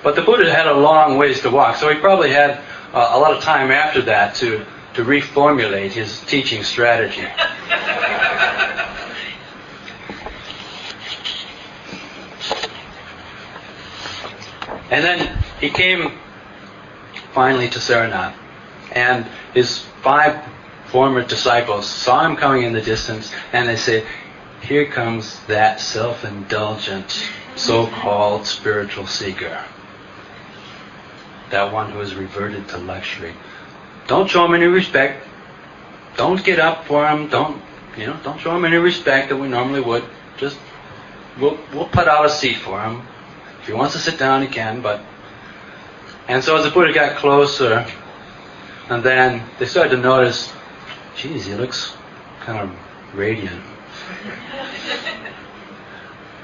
[0.03, 2.51] but the Buddha had a long ways to walk, so he probably had
[2.93, 7.27] uh, a lot of time after that to to reformulate his teaching strategy.
[14.91, 16.19] and then he came
[17.33, 18.35] finally to Sarnath.
[18.93, 20.45] And his five
[20.85, 24.05] former disciples saw him coming in the distance, and they said,
[24.61, 27.11] Here comes that self indulgent,
[27.57, 29.65] so called spiritual seeker.
[31.51, 33.33] That one who has reverted to luxury.
[34.07, 35.27] Don't show him any respect.
[36.19, 37.29] Don't get up for him.
[37.29, 37.63] Don't,
[37.97, 40.05] you know, don't show him any respect that we normally would.
[40.37, 40.59] Just,
[41.41, 43.03] we'll, we'll put out a seat for him.
[43.63, 45.01] If he wants to sit down, he can, but
[46.29, 47.87] and so as the Buddha got closer,
[48.89, 50.53] and then they started to notice,
[51.17, 51.95] geez, he looks
[52.41, 52.77] kind of
[53.15, 53.61] radiant.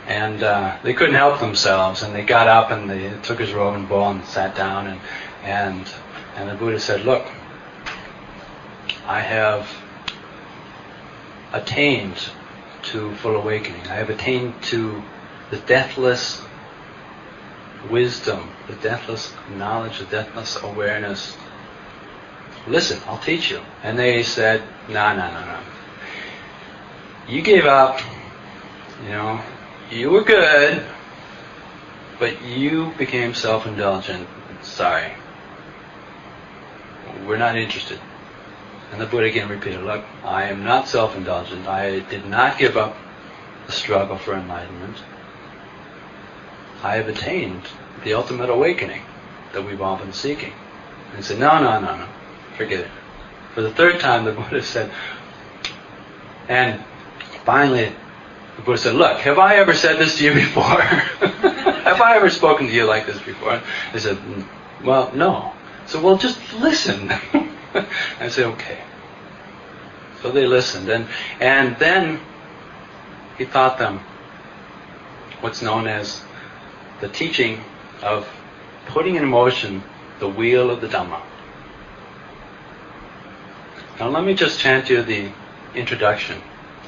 [0.06, 3.74] and uh, they couldn't help themselves, and they got up and they took his robe
[3.74, 5.00] and bowl and sat down, and
[5.44, 5.88] and
[6.36, 7.26] and the Buddha said, "Look,
[9.06, 9.68] I have
[11.52, 12.16] attained
[12.82, 13.82] to full awakening.
[13.82, 15.02] I have attained to
[15.50, 16.42] the deathless
[17.90, 21.36] wisdom, the deathless knowledge, the deathless awareness
[22.66, 23.60] listen, I'll teach you.
[23.82, 25.58] And they said, no, no, no, no.
[27.28, 28.00] You gave up,
[29.04, 29.40] you know,
[29.90, 30.84] you were good,
[32.18, 34.28] but you became self-indulgent.
[34.62, 35.12] Sorry.
[37.26, 38.00] We're not interested.
[38.92, 41.66] And the Buddha again repeated, look, I am not self-indulgent.
[41.66, 42.96] I did not give up
[43.66, 44.98] the struggle for enlightenment.
[46.82, 47.62] I have attained
[48.04, 49.02] the ultimate awakening
[49.52, 50.52] that we've all been seeking.
[51.08, 52.08] And he said, no, no, no, no.
[52.56, 52.90] Forget it.
[53.54, 54.90] For the third time, the Buddha said,
[56.48, 56.82] and
[57.44, 57.92] finally,
[58.56, 60.80] the Buddha said, look, have I ever said this to you before?
[60.80, 63.60] have I ever spoken to you like this before?
[63.92, 64.46] He said, mm,
[64.84, 65.52] well, no.
[65.86, 67.10] So, well, just listen.
[68.20, 68.78] I said, okay.
[70.22, 71.08] So they listened, and
[71.40, 72.20] and then
[73.36, 73.98] he taught them
[75.40, 76.22] what's known as
[77.00, 77.60] the teaching
[78.02, 78.28] of
[78.86, 79.82] putting in motion
[80.20, 81.20] the wheel of the Dhamma.
[84.00, 85.30] Now let me just chant you the
[85.74, 86.40] introduction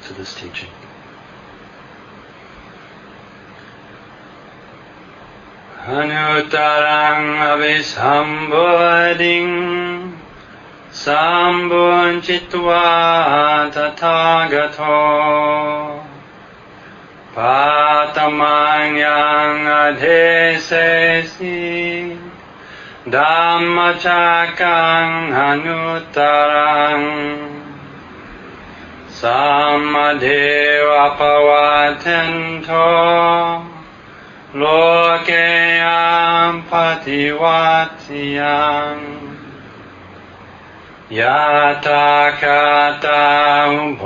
[0.05, 0.71] to this teaching.
[5.85, 10.17] Anutarang avisamboding
[10.91, 14.97] sambunchitva tathagato
[17.37, 21.53] patamanyang adhesesi
[23.13, 24.25] ดัมมชา
[24.61, 25.83] กังหนุ
[26.17, 26.19] ต
[26.53, 27.01] รัง
[29.21, 29.45] สั
[29.77, 30.25] มมาเท
[30.89, 32.33] วะปวัตเน
[32.65, 32.71] โท
[34.57, 34.63] โล
[35.25, 35.31] เก
[35.83, 36.09] ยา
[36.51, 36.73] มป
[37.05, 37.95] ฏิวัติ
[38.39, 38.95] ยัง
[41.19, 41.43] ยะ
[41.87, 42.11] ตา
[42.43, 42.65] กา
[43.05, 43.27] ตา
[43.99, 44.03] โพ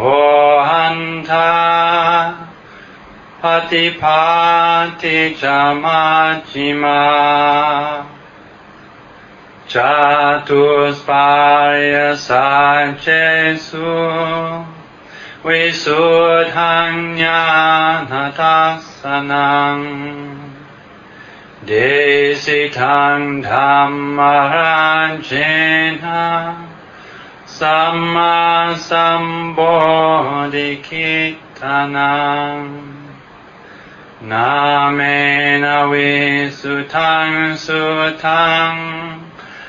[0.68, 1.52] หันทา
[3.42, 4.24] ปฏิภา
[5.02, 6.02] ติจามา
[6.50, 8.17] จิมา
[9.74, 9.76] จ
[10.48, 10.64] ตุ
[10.96, 11.28] สปา
[11.92, 11.94] ย
[12.26, 12.48] สั
[12.84, 13.06] จเจ
[13.66, 13.90] สุ
[15.46, 16.04] วิสุ
[16.42, 17.44] ทธังญา
[18.10, 19.76] ณทัสสนัง
[21.66, 21.70] เด
[22.44, 23.78] สิทังธรร
[24.16, 24.18] ม
[24.52, 25.30] รันเจ
[26.02, 26.26] นะ
[27.58, 28.38] สัมมา
[28.88, 29.24] สัม
[29.56, 29.74] บู
[30.54, 31.16] ดิคิ
[31.58, 32.18] ตานั
[32.52, 32.54] ง
[34.30, 34.50] นา
[34.94, 35.00] เม
[35.64, 36.12] นวิ
[36.58, 37.30] สุทัง
[37.64, 37.82] สุ
[38.24, 38.72] ทัง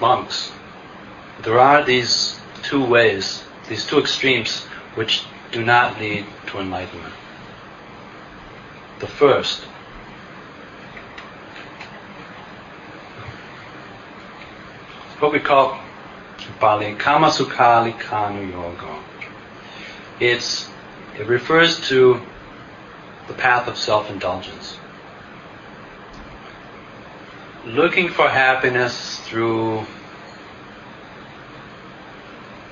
[0.00, 0.52] monks,
[1.42, 4.62] there are these two ways, these two extremes,
[4.94, 7.14] which do not lead to enlightenment.
[8.98, 9.66] The first
[15.18, 15.78] what we call
[16.60, 19.00] Pali Kamasukali Kanu Yoga.
[20.20, 20.68] It's
[21.18, 22.20] it refers to
[23.26, 24.76] the path of self-indulgence.
[27.66, 29.84] Looking for happiness through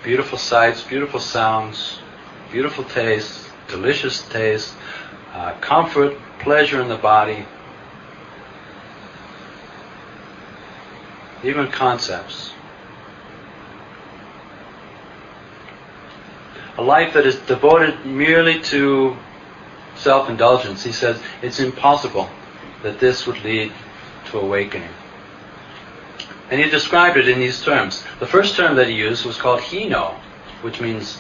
[0.05, 1.99] beautiful sights, beautiful sounds,
[2.53, 4.73] beautiful tastes, delicious tastes,
[5.33, 7.45] uh, comfort, pleasure in the body,
[11.43, 12.53] even concepts.
[16.79, 19.17] A life that is devoted merely to
[19.97, 22.31] self indulgence, he says it's impossible
[22.85, 23.73] that this would lead
[24.27, 24.91] to awakening.
[26.51, 28.05] And he described it in these terms.
[28.21, 30.15] The first term that he used was called hino,
[30.63, 31.19] which means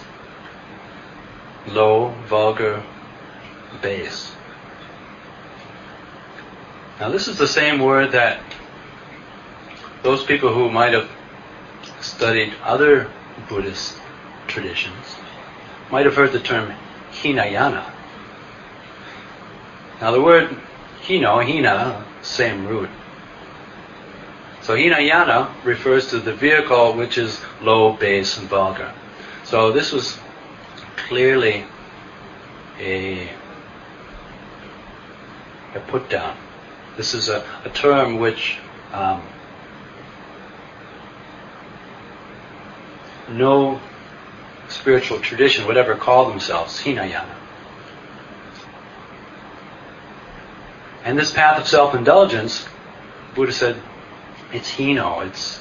[1.68, 2.83] low, vulgar,
[3.81, 4.33] base.
[7.00, 8.40] Now, this is the same word that
[10.02, 11.10] those people who might have
[12.00, 13.10] studied other
[13.48, 13.98] Buddhist
[14.46, 15.16] traditions
[15.90, 16.72] might have heard the term
[17.10, 17.90] Hinayana.
[20.00, 20.56] Now, the word
[21.02, 22.90] Hino, Hina, same root.
[24.62, 28.92] So Hinayana refers to the vehicle which is low, base, and vulgar.
[29.44, 30.18] So this was
[30.96, 31.64] clearly
[32.79, 33.29] a,
[35.75, 36.37] a put down.
[36.96, 38.58] This is a, a term which
[38.92, 39.22] um,
[43.29, 43.81] no
[44.68, 47.43] spiritual tradition would ever call themselves Hinayana.
[51.05, 52.67] And this path of self-indulgence,
[53.35, 53.83] Buddha said,
[54.52, 55.61] it's Hino, it's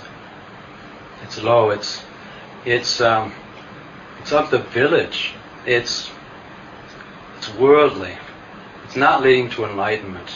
[1.23, 1.71] It's low.
[1.71, 2.03] It's
[2.65, 3.33] it's um,
[4.19, 5.33] it's of the village.
[5.65, 6.11] It's
[7.37, 8.15] it's worldly.
[8.85, 10.29] It's not leading to enlightenment.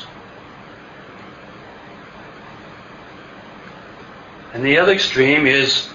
[4.54, 5.90] And the other extreme is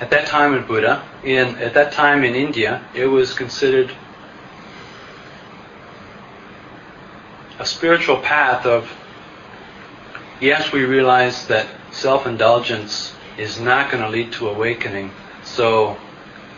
[0.00, 3.90] at that time in Buddha, in at that time in India, it was considered
[7.64, 8.92] a spiritual path of
[10.38, 15.10] yes, we realize that self-indulgence is not going to lead to awakening.
[15.44, 15.96] So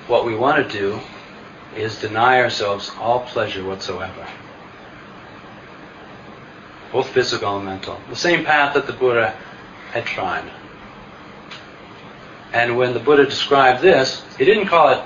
[0.09, 0.98] what we want to do
[1.76, 4.26] is deny ourselves all pleasure whatsoever.
[6.90, 8.00] Both physical and mental.
[8.11, 9.30] The same path that the Buddha
[9.92, 10.50] had tried.
[12.52, 15.04] And when the Buddha described this, he didn't call it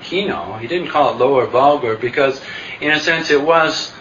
[0.00, 2.40] hino, he didn't call it low or vulgar, because
[2.80, 3.92] in a sense it was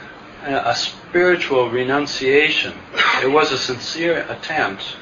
[0.45, 0.75] a, a
[1.11, 2.73] spiritual renunciation.
[3.21, 4.95] It was a sincere attempt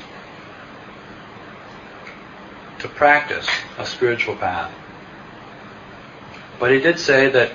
[2.80, 3.48] to practice
[3.78, 4.74] a spiritual path.
[6.60, 7.52] But he did say that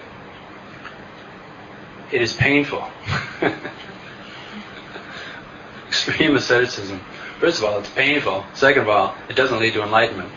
[2.12, 2.88] it is painful.
[5.88, 7.00] Extreme asceticism.
[7.40, 8.44] First of all, it's painful.
[8.54, 10.30] Second of all, it doesn't lead to enlightenment.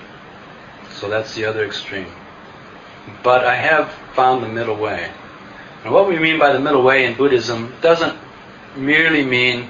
[0.95, 2.11] So that's the other extreme.
[3.21, 5.11] But I have found the middle way.
[5.87, 8.13] And what we mean by the middle way in Buddhism doesn't
[8.75, 9.69] merely mean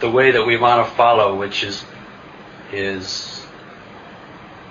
[0.00, 1.86] the way that we want to follow, which is
[2.70, 3.46] is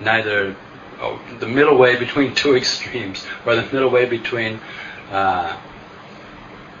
[0.00, 0.54] neither
[1.00, 4.60] oh, the middle way between two extremes, or the middle way between
[5.10, 5.58] uh,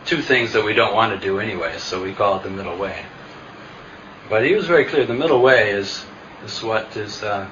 [0.04, 1.76] two things that we don't want to do anyway.
[1.78, 3.04] So we call it the middle way.
[4.30, 5.04] But he was very clear.
[5.06, 6.04] The middle way is
[6.44, 7.50] is what is uh,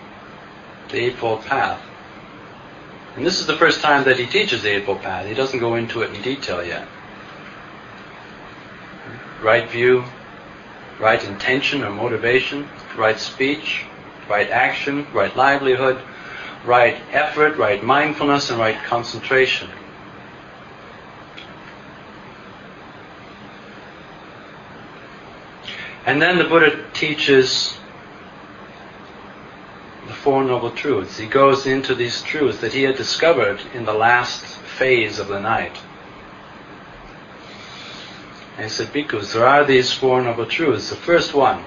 [0.91, 1.83] the Eightfold Path.
[3.17, 5.27] And this is the first time that he teaches the Eightfold Path.
[5.27, 6.87] He doesn't go into it in detail yet.
[9.43, 10.05] Right view,
[11.01, 13.87] right intention or motivation, right speech,
[14.29, 15.99] right action, right livelihood,
[16.67, 19.71] right effort, right mindfulness, and right concentration.
[26.05, 27.79] And then the Buddha teaches
[30.27, 31.19] Four Noble Truths.
[31.19, 35.39] He goes into these truths that he had discovered in the last phase of the
[35.39, 35.79] night.
[38.57, 40.91] And he said, Bhikkhus, there are these Four Noble Truths.
[40.91, 41.63] The first one,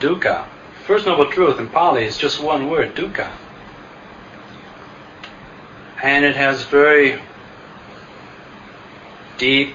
[0.00, 0.46] dukkha.
[0.86, 3.32] First Noble Truth in Pali is just one word, dukkha.
[6.02, 7.22] And it has very
[9.38, 9.74] deep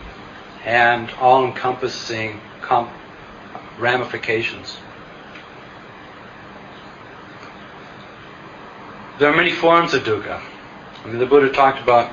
[0.63, 2.91] and all-encompassing com-
[3.79, 4.77] ramifications.
[9.19, 10.39] There are many forms of dukkha.
[11.03, 12.11] I mean, the Buddha talked about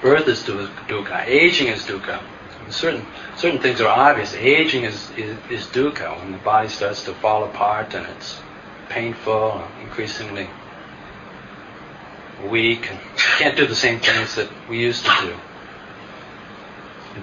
[0.00, 2.22] birth is dukkha, aging is dukkha.
[2.68, 3.04] Certain
[3.36, 4.32] certain things are obvious.
[4.34, 8.40] Aging is, is, is dukkha when the body starts to fall apart and it's
[8.88, 10.48] painful, increasingly
[12.48, 13.00] weak, and
[13.38, 15.36] can't do the same things that we used to do.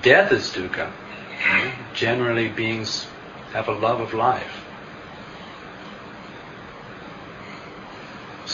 [0.02, 0.92] Death is dukkha.
[1.94, 3.08] Generally, beings
[3.54, 4.57] have a love of life.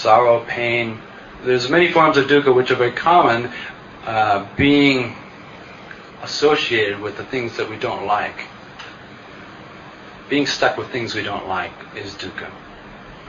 [0.04, 1.00] Sorrow, pain.
[1.46, 3.50] There's many forms of dukkha which are very common,
[4.06, 5.16] uh, being
[6.22, 8.48] associated with the things that we don't like.
[10.30, 12.52] Being stuck with things we don't like is dukkha.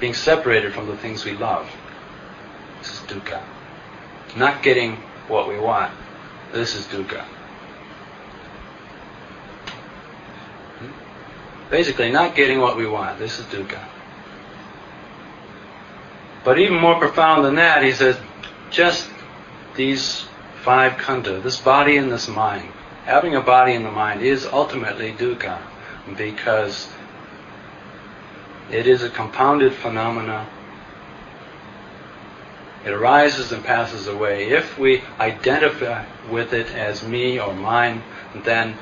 [0.00, 1.70] Being separated from the things we love,
[2.78, 3.40] this is dukkha.
[4.36, 4.96] Not getting
[5.28, 5.92] what we want,
[6.52, 7.22] this is dukkha.
[10.80, 11.70] Hmm?
[11.70, 13.93] Basically, not getting what we want, this is dukkha.
[16.44, 18.16] But even more profound than that, he says,
[18.70, 19.08] just
[19.74, 20.24] these
[20.62, 22.68] five khandha, this body and this mind,
[23.04, 25.58] having a body and the mind is ultimately dukkha
[26.16, 26.88] because
[28.70, 30.46] it is a compounded phenomena.
[32.84, 34.50] It arises and passes away.
[34.50, 38.02] If we identify with it as me or mine,
[38.44, 38.76] then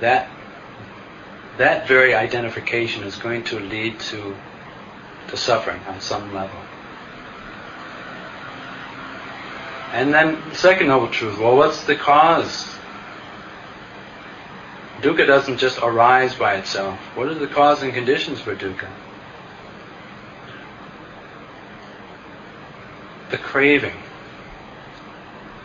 [0.00, 0.28] that
[1.58, 4.36] that very identification is going to lead to
[5.28, 6.63] to suffering on some level.
[9.94, 12.66] And then the second noble truth, well, what's the cause?
[15.02, 16.98] Dukkha doesn't just arise by itself.
[17.14, 18.88] What are the cause and conditions for dukkha?
[23.30, 23.94] The craving.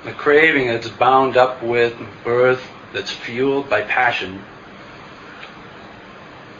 [0.05, 2.63] The craving that's bound up with birth,
[2.93, 4.43] that's fueled by passion.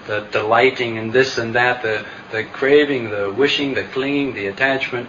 [0.07, 5.07] The delighting in this and that, the, the craving, the wishing, the clinging, the attachment.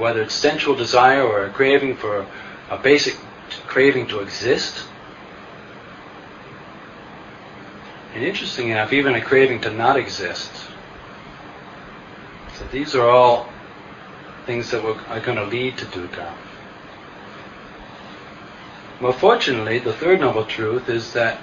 [0.00, 2.26] Whether it's sensual desire or a craving for
[2.70, 3.16] a basic
[3.66, 4.86] craving to exist,
[8.14, 10.50] and interesting enough, even a craving to not exist.
[12.58, 13.48] So these are all
[14.46, 16.34] things that are going to lead to dukkha.
[19.00, 21.40] Well, fortunately, the third noble truth is that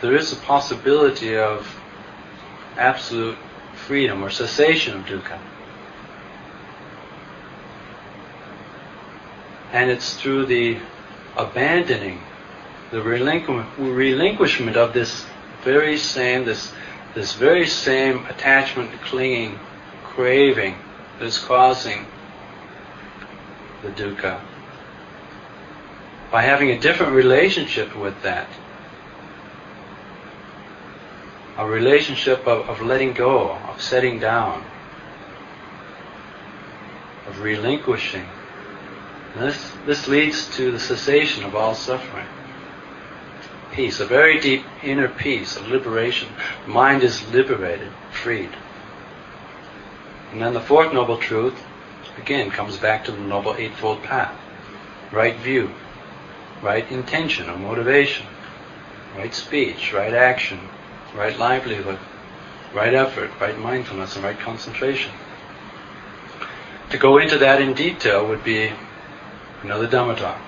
[0.00, 1.80] there is a possibility of
[2.76, 3.38] absolute
[3.74, 5.38] freedom or cessation of dukkha.
[9.72, 10.78] And it's through the
[11.36, 12.20] abandoning,
[12.90, 15.26] the relinquishment of this
[15.62, 16.72] very same, this,
[17.14, 19.58] this very same attachment, clinging,
[20.04, 20.76] craving
[21.18, 22.06] that's causing
[23.82, 24.40] the dukkha.
[26.30, 28.48] By having a different relationship with that,
[31.56, 34.62] a relationship of, of letting go, of setting down,
[37.26, 38.26] of relinquishing.
[39.38, 42.26] This, this leads to the cessation of all suffering.
[43.72, 46.28] Peace, a very deep inner peace, a liberation.
[46.66, 48.50] Mind is liberated, freed.
[50.32, 51.62] And then the fourth noble truth,
[52.16, 54.34] again, comes back to the Noble Eightfold Path.
[55.12, 55.70] Right view,
[56.62, 58.26] right intention or motivation,
[59.16, 60.60] right speech, right action,
[61.14, 61.98] right livelihood,
[62.74, 65.12] right effort, right mindfulness, and right concentration.
[66.90, 68.72] To go into that in detail would be
[69.62, 70.40] another Dhamma talk.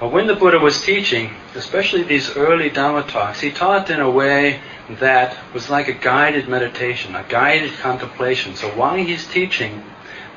[0.00, 4.10] But when the Buddha was teaching, especially these early Dhamma talks, he taught in a
[4.10, 4.60] way
[5.00, 8.54] that was like a guided meditation, a guided contemplation.
[8.54, 9.82] So while he's teaching,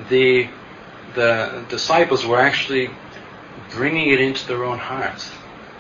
[0.10, 0.50] the
[1.14, 2.90] the disciples were actually
[3.72, 5.32] bringing it into their own hearts.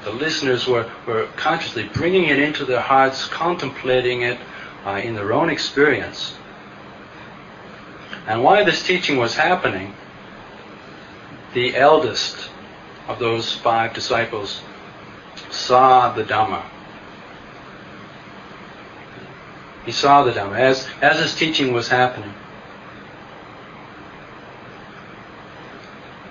[0.03, 4.37] The listeners were, were consciously bringing it into their hearts, contemplating it
[4.85, 6.33] uh, in their own experience.
[8.27, 9.93] And while this teaching was happening,
[11.53, 12.49] the eldest
[13.07, 14.61] of those five disciples
[15.49, 16.63] saw the Dhamma.
[19.85, 22.33] He saw the Dhamma as, as his teaching was happening.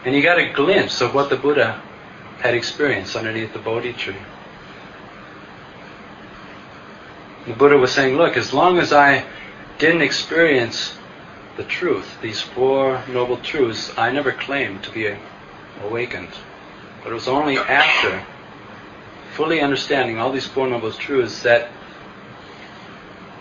[0.05, 1.83] And he got a glimpse of what the Buddha
[2.39, 4.17] had experienced underneath the Bodhi tree.
[7.47, 9.25] The Buddha was saying, look, as long as I
[9.79, 10.97] didn't experience
[11.57, 15.15] the truth, these four noble truths, I never claimed to be
[15.83, 16.31] awakened.
[17.03, 18.25] But it was only after
[19.33, 21.71] fully understanding all these Four Noble Truths that,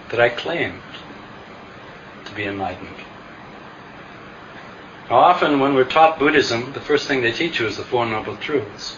[0.10, 0.82] that I claimed
[2.26, 2.96] to be enlightened.
[5.10, 8.06] Now, often when we're taught Buddhism, the first thing they teach you is the Four
[8.06, 8.98] Noble Truths.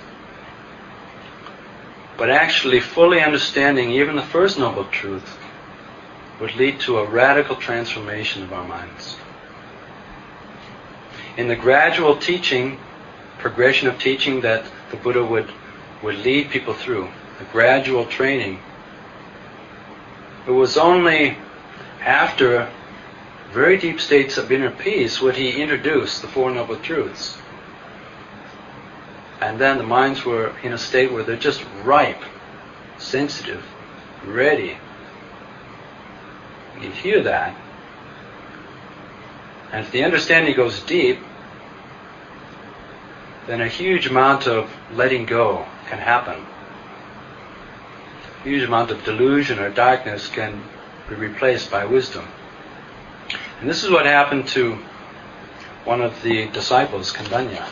[2.18, 5.40] But actually, fully understanding even the first Noble Truth
[6.42, 9.16] would lead to a radical transformation of our minds.
[11.38, 12.78] In the gradual teaching
[13.42, 15.52] progression of teaching that the Buddha would,
[16.04, 18.60] would lead people through, the gradual training.
[20.48, 21.38] It was only
[22.02, 22.70] after
[23.52, 27.38] very deep states of inner peace would he introduce the Four Noble Truths.
[29.42, 32.22] And then the minds were in a state where they're just ripe,
[33.00, 33.66] sensitive,
[34.24, 34.78] ready.
[36.82, 37.56] You hear that.
[39.72, 41.20] And if the understanding goes deep,
[43.48, 46.44] then a huge amount of letting go can happen.
[48.40, 50.64] A huge amount of delusion or darkness can
[51.08, 52.28] be replaced by wisdom.
[53.60, 54.80] And this is what happened to
[55.86, 57.72] one of the disciples, Kondanya.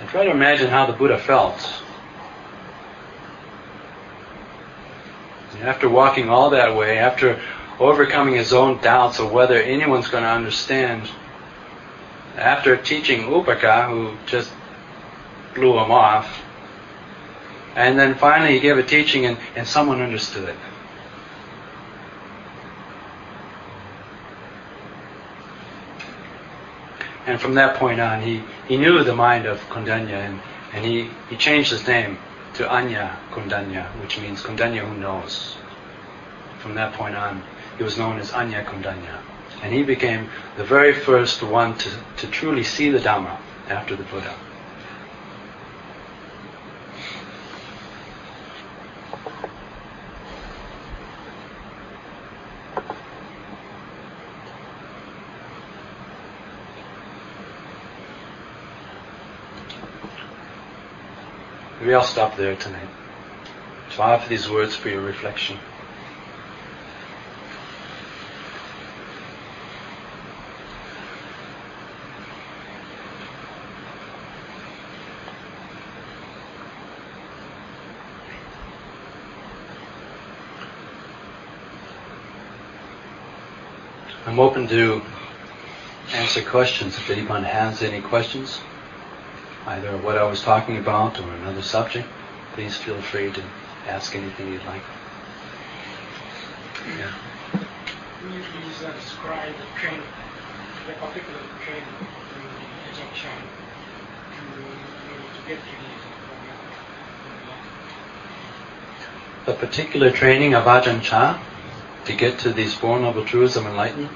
[0.00, 1.77] And try to imagine how the Buddha felt.
[5.62, 7.40] After walking all that way, after
[7.80, 11.08] overcoming his own doubts of whether anyone's going to understand
[12.36, 14.52] after teaching Upaka, who just
[15.54, 16.42] blew him off,
[17.74, 20.56] and then finally he gave a teaching and, and someone understood it.
[27.26, 30.40] And from that point on, he, he knew the mind of Kondanya and,
[30.72, 32.16] and he, he changed his name
[32.58, 35.56] to Anya Kondanya, which means Kondanya who knows.
[36.58, 37.40] From that point on,
[37.76, 39.20] he was known as Anya Kondanya.
[39.62, 43.38] And he became the very first one to, to truly see the Dhamma
[43.68, 44.34] after the Buddha.
[61.88, 62.86] Maybe I'll stop there tonight.
[63.96, 65.56] So I offer these words for your reflection.
[84.26, 85.00] I'm open to
[86.12, 88.60] answer questions if anyone has any questions
[89.68, 92.08] either what I was talking about or another subject.
[92.54, 93.42] Please feel free to
[93.86, 94.80] ask anything you'd like.
[96.96, 97.12] Yeah.
[97.52, 100.08] Can you please uh, describe the training,
[100.86, 101.84] the particular training
[102.34, 103.40] in the Ajahn
[104.32, 104.40] to,
[105.36, 106.04] to get to these
[109.44, 111.42] The particular training of Ajahn Chah
[112.06, 114.12] to get to these Four Noble Truths of Enlightenment?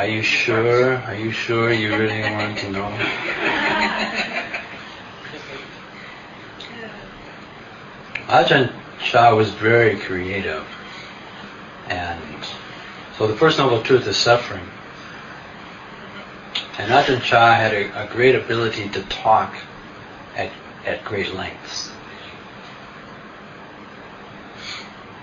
[0.00, 0.96] Are you sure?
[0.96, 2.88] Are you sure you really want to know?
[8.28, 10.64] Ajahn Chah was very creative.
[11.88, 12.42] And
[13.18, 14.64] so the first noble truth is suffering.
[16.78, 19.54] And Ajahn Chah had a, a great ability to talk
[20.34, 20.50] at,
[20.86, 21.92] at great lengths.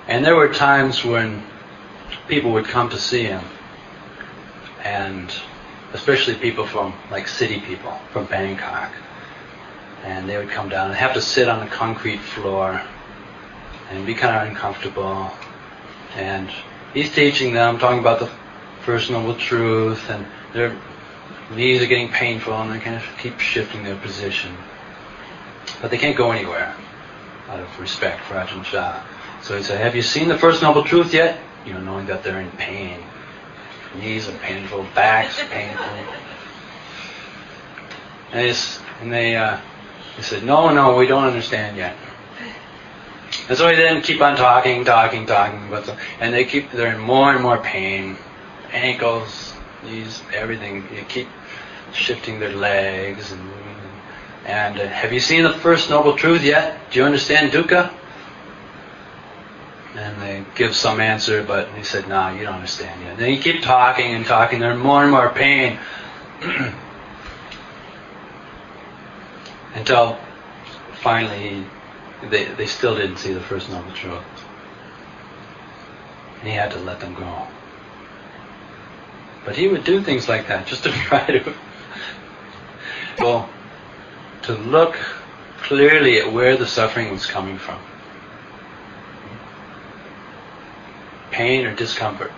[0.07, 1.43] And there were times when
[2.28, 3.43] people would come to see him,
[4.88, 5.33] and
[5.93, 8.91] especially people from, like city people, from Bangkok,
[10.03, 12.81] and they would come down and have to sit on the concrete floor
[13.89, 15.29] and be kind of uncomfortable.
[16.15, 16.49] And
[16.93, 18.31] he's teaching them, talking about the
[18.83, 20.77] First Noble Truth, and their
[21.53, 24.55] knees are getting painful, and they kind of keep shifting their position.
[25.81, 26.73] But they can't go anywhere
[27.49, 29.05] out of respect for Ajahn Chah.
[29.41, 31.39] So he said, Have you seen the First Noble Truth yet?
[31.65, 33.03] You know, knowing that they're in pain.
[33.95, 35.85] Knees are painful, backs painful.
[38.31, 38.57] And,
[39.01, 39.59] and they, uh,
[40.15, 41.95] they said, No, no, we don't understand yet.
[43.49, 46.93] And so he then keep on talking, talking, talking, but the, and they keep they're
[46.93, 48.17] in more and more pain,
[48.71, 50.88] ankles, knees, everything.
[50.93, 51.27] You keep
[51.93, 53.51] shifting their legs and
[54.47, 56.79] and uh, have you seen the first noble truth yet?
[56.89, 57.93] Do you understand dukkha?
[59.95, 63.19] And they give some answer, but he said, "No, nah, you don't understand yet." And
[63.19, 64.59] then you keep talking and talking.
[64.59, 65.79] They're more and more pain
[69.73, 70.19] until
[71.01, 71.65] finally he
[72.29, 74.23] they, they still didn't see the first noble truth.
[76.39, 77.47] And he had to let them go.
[79.45, 81.53] But he would do things like that just to try to
[83.19, 83.49] well,
[84.43, 84.97] to look
[85.57, 87.79] clearly at where the suffering was coming from.
[91.32, 92.32] Pain or discomfort.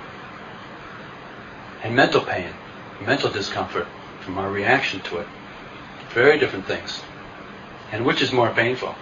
[1.84, 2.54] And mental pain,
[3.06, 3.88] mental discomfort
[4.22, 5.28] from our reaction to it.
[6.14, 7.02] Very different things.
[7.92, 8.96] And which is more painful?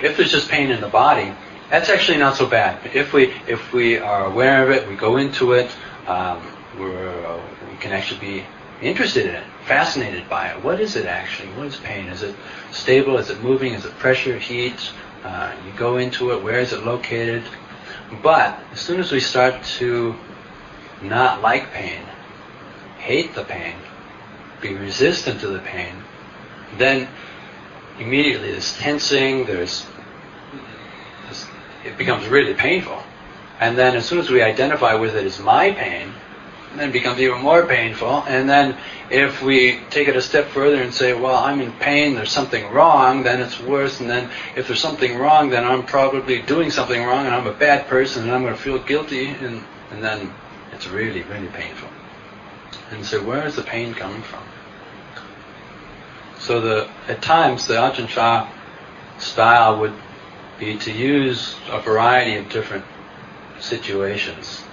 [0.00, 1.32] If there's just pain in the body,
[1.70, 2.78] that's actually not so bad.
[2.94, 5.70] If we if we are aware of it, we go into it,
[6.06, 6.42] um,
[6.78, 8.44] uh, we can actually be
[8.82, 10.62] interested in it, fascinated by it.
[10.62, 11.48] What is it actually?
[11.50, 12.08] What is pain?
[12.08, 12.34] Is it
[12.72, 13.16] stable?
[13.16, 13.74] Is it moving?
[13.74, 14.92] Is it pressure, heat?
[15.24, 16.42] Uh, you go into it.
[16.42, 17.44] Where is it located?
[18.22, 20.16] But as soon as we start to
[21.00, 22.02] not like pain,
[22.98, 23.74] hate the pain,
[24.60, 25.94] be resistant to the pain,
[26.78, 27.08] then
[27.98, 29.86] immediately there's tensing, there's
[31.84, 33.02] it becomes really painful.
[33.58, 36.12] And then as soon as we identify with it as my pain,
[36.76, 38.24] then it becomes even more painful.
[38.26, 38.78] And then
[39.10, 42.70] if we take it a step further and say, well, I'm in pain, there's something
[42.72, 44.00] wrong, then it's worse.
[44.00, 47.52] And then if there's something wrong, then I'm probably doing something wrong and I'm a
[47.52, 49.26] bad person and I'm going to feel guilty.
[49.26, 50.32] And, and then
[50.72, 51.88] it's really, really painful.
[52.90, 54.42] And so where is the pain coming from?
[56.38, 58.50] So the, at times the Ajahn Chah
[59.18, 59.94] style would
[60.58, 62.84] be to use a variety of different
[63.60, 64.64] situations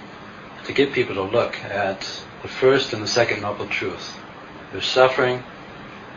[0.70, 2.00] to get people to look at
[2.42, 4.16] the first and the second noble truth.
[4.70, 5.42] There's suffering,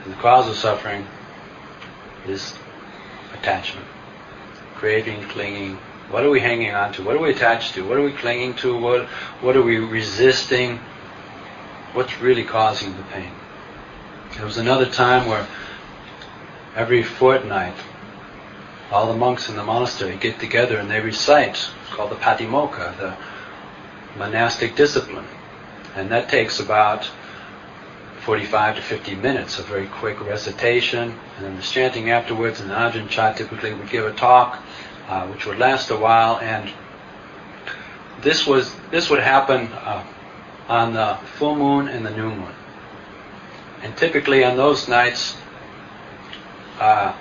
[0.03, 1.07] and the cause of suffering
[2.27, 2.53] is
[3.33, 3.87] attachment,
[4.75, 5.77] craving, clinging.
[6.11, 7.03] What are we hanging on to?
[7.03, 7.87] What are we attached to?
[7.87, 8.77] What are we clinging to?
[8.77, 9.07] What,
[9.41, 10.77] what are we resisting?
[11.93, 13.31] What's really causing the pain?
[14.35, 15.47] There was another time where
[16.75, 17.75] every fortnight
[18.91, 21.49] all the monks in the monastery get together and they recite.
[21.55, 23.17] It's called the Patimokkha, the
[24.17, 25.25] monastic discipline.
[25.95, 27.09] And that takes about
[28.23, 33.09] 45 to 50 minutes of very quick recitation, and then the chanting afterwards, and Ajahn
[33.09, 34.63] Chah typically would give a talk,
[35.09, 36.71] uh, which would last a while, and
[38.21, 40.05] this was this would happen uh,
[40.69, 42.53] on the full moon and the new moon.
[43.81, 45.35] And typically on those nights,
[46.79, 47.13] uh,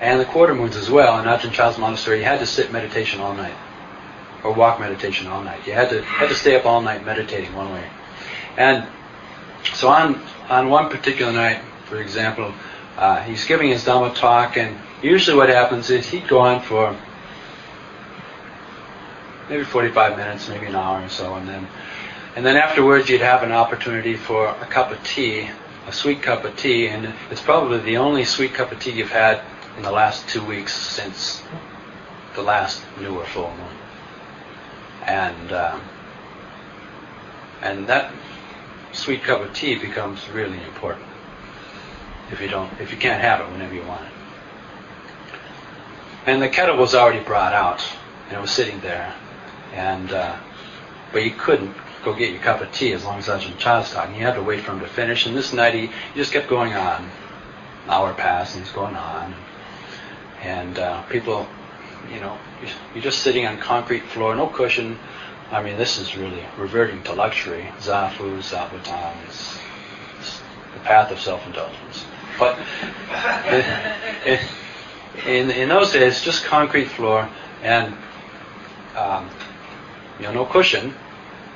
[0.00, 3.20] and the quarter moons as well in Ajahn Chah's monastery, you had to sit meditation
[3.20, 3.56] all night,
[4.44, 5.66] or walk meditation all night.
[5.66, 7.88] You had to had to stay up all night meditating one way.
[8.56, 8.86] And
[9.74, 12.52] so on on one particular night, for example,
[12.96, 16.96] uh, he's giving his Dhamma talk, and usually what happens is he'd go on for
[19.48, 21.66] maybe 45 minutes, maybe an hour or so, and then
[22.36, 25.48] and then afterwards you'd have an opportunity for a cup of tea,
[25.86, 29.10] a sweet cup of tea, and it's probably the only sweet cup of tea you've
[29.10, 29.42] had
[29.76, 31.42] in the last two weeks since
[32.34, 33.87] the last new or full moon.
[35.08, 35.80] And um,
[37.62, 38.12] and that
[38.92, 41.06] sweet cup of tea becomes really important
[42.30, 44.12] if you don't if you can't have it whenever you want it.
[46.26, 47.82] And the kettle was already brought out,
[48.28, 49.14] and it was sitting there,
[49.72, 50.36] and uh,
[51.10, 54.14] but you couldn't go get your cup of tea as long as Chah was talking.
[54.14, 55.26] You had to wait for him to finish.
[55.26, 57.04] And this night he, he just kept going on.
[57.84, 59.34] An hour passed, and he's going on,
[60.42, 61.48] and uh, people,
[62.12, 62.38] you know,
[62.94, 64.98] you're just sitting on concrete floor, no cushion.
[65.50, 67.68] I mean, this is really reverting to luxury.
[67.78, 69.58] Zafu, Zabuton, it's,
[70.18, 70.40] it's
[70.74, 72.04] the path of self-indulgence.
[72.38, 72.58] But
[75.26, 77.28] in, in those days, just concrete floor
[77.62, 77.94] and
[78.96, 79.28] um,
[80.18, 80.94] you know no cushion,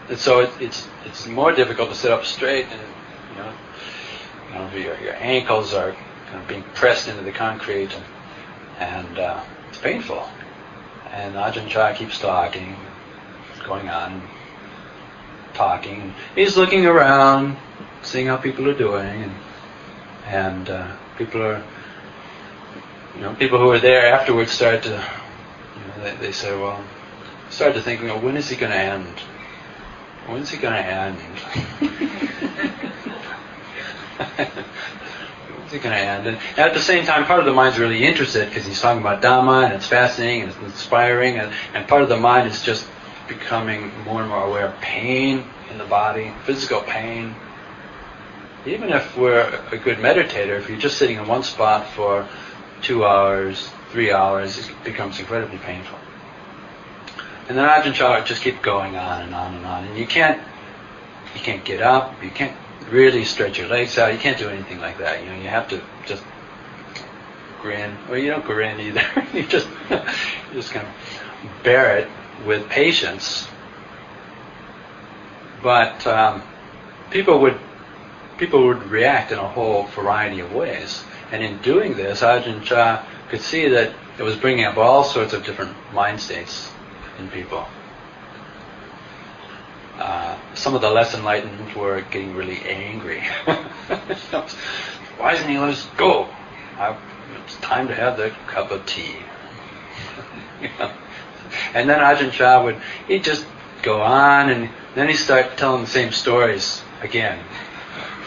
[0.09, 2.81] and so it, it's it's more difficult to sit up straight, and
[3.31, 3.53] you know,
[4.49, 5.93] you know your, your ankles are
[6.27, 8.05] kind of being pressed into the concrete, and,
[8.79, 10.29] and uh, it's painful.
[11.13, 12.75] And Ajahn Chah keeps talking,
[13.67, 14.23] going on,
[15.53, 16.15] talking.
[16.35, 17.57] He's looking around,
[18.03, 19.33] seeing how people are doing, and
[20.27, 21.63] and uh, people are,
[23.15, 26.83] you know, people who are there afterwards start to, you know, they, they say, well,
[27.51, 29.19] start to think, well, when is he going to end?
[30.27, 31.19] When's he going to end?
[35.75, 39.23] And at the same time, part of the mind's really interested because he's talking about
[39.23, 42.87] Dhamma and it's fascinating and it's inspiring, and, and part of the mind is just
[43.29, 47.35] becoming more and more aware of pain in the body, physical pain.
[48.67, 52.29] Even if we're a good meditator, if you're just sitting in one spot for
[52.83, 55.99] two hours, three hours, it becomes incredibly painful.
[57.49, 59.85] And then Ajahn Chah just keep going on and on and on.
[59.85, 60.41] And you can't,
[61.35, 62.23] you can't get up.
[62.23, 62.57] You can't
[62.91, 64.13] really stretch your legs out.
[64.13, 65.23] You can't do anything like that.
[65.23, 66.23] You know, you have to just
[67.61, 67.97] grin.
[68.09, 69.05] Well, you don't grin either.
[69.33, 70.01] you just, you
[70.55, 72.09] just kind of bear it
[72.47, 73.49] with patience.
[75.63, 76.43] But um,
[77.11, 77.59] people would,
[78.37, 81.05] people would react in a whole variety of ways.
[81.31, 85.33] And in doing this, Ajahn Chah could see that it was bringing up all sorts
[85.33, 86.71] of different mind states
[87.19, 87.67] in people.
[90.03, 93.21] Uh, some of the less enlightened were getting really angry.
[95.17, 96.29] Why doesn't he let us go?
[96.77, 96.99] I,
[97.45, 99.15] it's time to have the cup of tea.
[101.75, 103.45] And then Ajahn Chah would, he'd just
[103.83, 107.39] go on and then he'd start telling the same stories again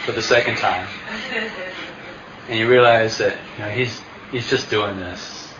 [0.05, 0.87] for the second time.
[2.47, 3.99] And you realize that you know, he's,
[4.31, 5.51] he's just doing this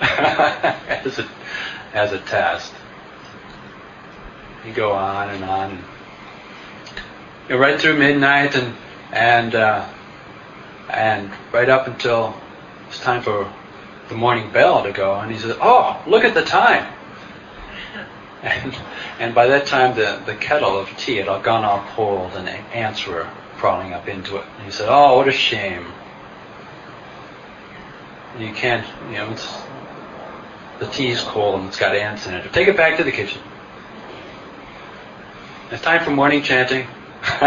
[0.00, 1.28] as a
[1.92, 2.72] as a test.
[4.68, 5.84] You go on and on.
[7.48, 8.76] You know, right through midnight and
[9.12, 9.88] and uh,
[10.90, 12.38] and right up until
[12.88, 13.50] it's time for
[14.10, 16.94] the morning bell to go, and he says, "Oh, look at the time."
[18.40, 18.72] And,
[19.18, 22.48] and by that time, the, the kettle of tea had all gone all cold, and
[22.48, 24.44] ants were crawling up into it.
[24.58, 25.84] And he said, "Oh, what a shame!
[28.38, 29.60] You can't, you know, it's
[30.78, 32.52] the tea's cold and it's got ants in it.
[32.52, 33.42] Take it back to the kitchen.
[35.70, 36.86] It's time for morning chanting.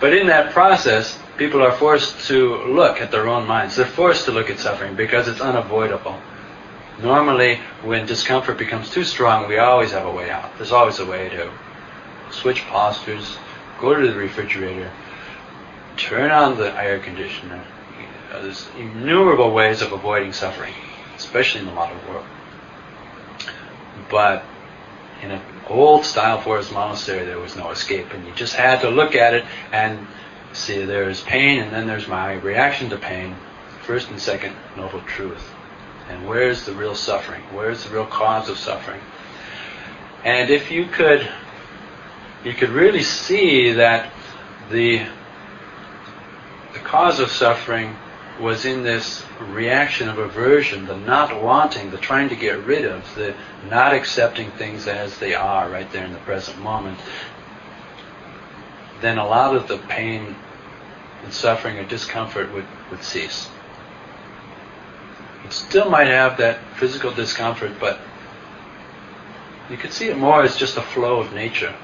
[0.00, 3.76] but in that process, people are forced to look at their own minds.
[3.76, 6.18] They're forced to look at suffering because it's unavoidable.
[7.02, 10.56] Normally, when discomfort becomes too strong, we always have a way out.
[10.56, 11.50] There's always a way to
[12.30, 13.36] switch postures,
[13.80, 14.90] go to the refrigerator,
[15.98, 17.62] turn on the air conditioner,
[18.32, 20.74] there's innumerable ways of avoiding suffering,
[21.16, 22.26] especially in the modern world.
[24.10, 24.44] But
[25.24, 28.90] in an old style forest monastery, there was no escape, and you just had to
[28.90, 30.06] look at it and
[30.52, 33.34] see there's pain, and then there's my reaction to pain,
[33.82, 35.54] first and second noble truth.
[36.10, 37.42] And where's the real suffering?
[37.52, 39.00] Where's the real cause of suffering?
[40.24, 41.26] And if you could,
[42.44, 44.12] you could really see that
[44.70, 45.06] the
[46.74, 47.96] the cause of suffering
[48.40, 53.14] was in this reaction of aversion, the not wanting, the trying to get rid of,
[53.14, 53.34] the
[53.68, 56.98] not accepting things as they are right there in the present moment,
[59.00, 60.34] then a lot of the pain
[61.22, 63.48] and suffering or discomfort would, would cease.
[65.44, 68.00] It still might have that physical discomfort, but
[69.70, 71.74] you could see it more as just a flow of nature.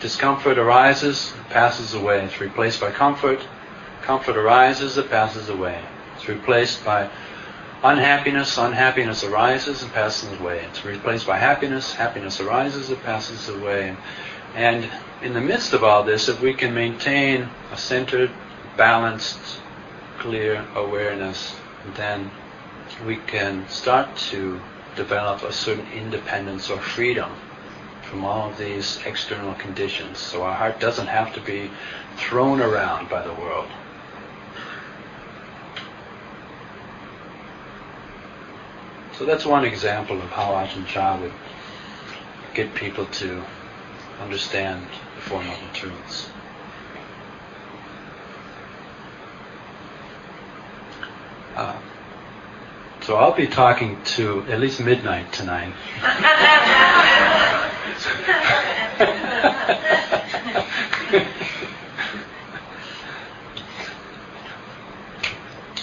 [0.00, 2.24] Discomfort arises, passes away.
[2.24, 3.40] It's replaced by comfort.
[4.02, 5.82] Comfort arises, it passes away.
[6.14, 7.10] It's replaced by
[7.82, 8.58] unhappiness.
[8.58, 10.60] Unhappiness arises and passes away.
[10.70, 11.94] It's replaced by happiness.
[11.94, 13.96] Happiness arises it passes away.
[14.54, 14.88] And
[15.20, 18.30] in the midst of all this, if we can maintain a centered,
[18.76, 19.60] balanced,
[20.18, 21.56] clear awareness,
[21.96, 22.30] then
[23.04, 24.60] we can start to
[24.94, 27.32] develop a certain independence or freedom
[28.08, 30.18] from all of these external conditions.
[30.18, 31.70] So our heart doesn't have to be
[32.16, 33.68] thrown around by the world.
[39.18, 41.32] So that's one example of how Ajahn Chah would
[42.54, 43.42] get people to
[44.20, 44.86] understand
[45.16, 46.28] the Four Noble Truths.
[51.56, 51.78] Uh,
[53.02, 55.72] so I'll be talking to at least midnight tonight.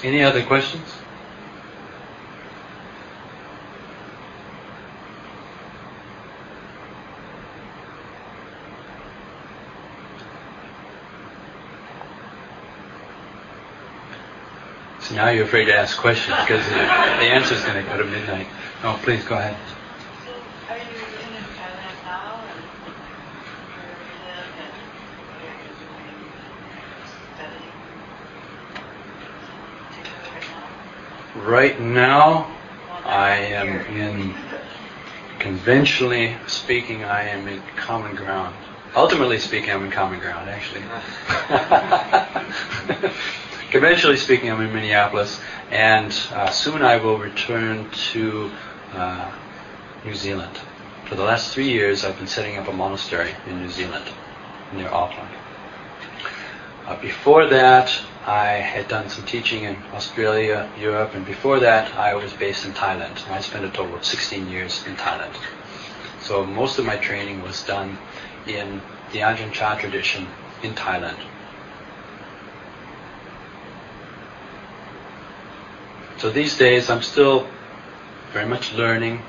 [0.03, 0.83] Any other questions?
[15.05, 17.95] So now you're afraid to ask questions because the, the answer is going to go
[17.97, 18.47] to midnight.
[18.81, 19.55] Oh, please go ahead.
[20.25, 20.31] So,
[20.67, 20.87] are you in
[21.53, 24.73] Thailand now, and where you live, and
[25.29, 26.25] what are you
[26.73, 27.05] doing
[31.35, 31.45] studying?
[31.47, 32.49] Right now,
[33.05, 34.33] I am in,
[35.37, 38.55] conventionally speaking, I am in common ground.
[38.95, 40.81] Ultimately speaking, I'm in common ground, actually.
[43.75, 45.37] conventionally speaking, I'm in Minneapolis,
[45.69, 48.49] and uh, soon I will return to
[48.93, 49.29] uh,
[50.05, 50.57] New Zealand.
[51.09, 54.05] For the last three years, I've been setting up a monastery in New Zealand,
[54.73, 55.29] near Auckland.
[56.85, 57.93] Uh, before that,
[58.25, 62.71] I had done some teaching in Australia, Europe, and before that, I was based in
[62.71, 63.29] Thailand.
[63.29, 65.35] I spent a total of 16 years in Thailand.
[66.21, 67.97] So most of my training was done
[68.47, 70.27] in the Ajahn Chah tradition
[70.63, 71.19] in Thailand.
[76.17, 77.47] So these days, I'm still
[78.31, 79.21] very much learning,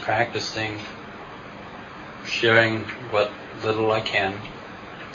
[0.00, 0.78] practicing,
[2.24, 3.30] sharing what
[3.64, 4.38] little I can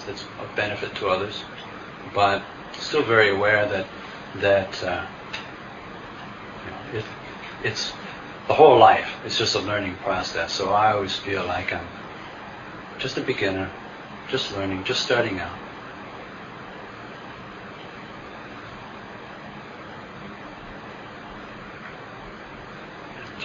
[0.05, 1.43] that's of benefit to others,
[2.13, 2.43] but
[2.73, 3.87] still very aware that
[4.35, 5.05] that uh,
[6.65, 7.05] you know, it,
[7.63, 7.93] it's
[8.47, 9.09] the whole life.
[9.25, 10.51] It's just a learning process.
[10.51, 11.87] So I always feel like I'm
[12.99, 13.71] just a beginner,
[14.29, 15.62] just learning, just starting out.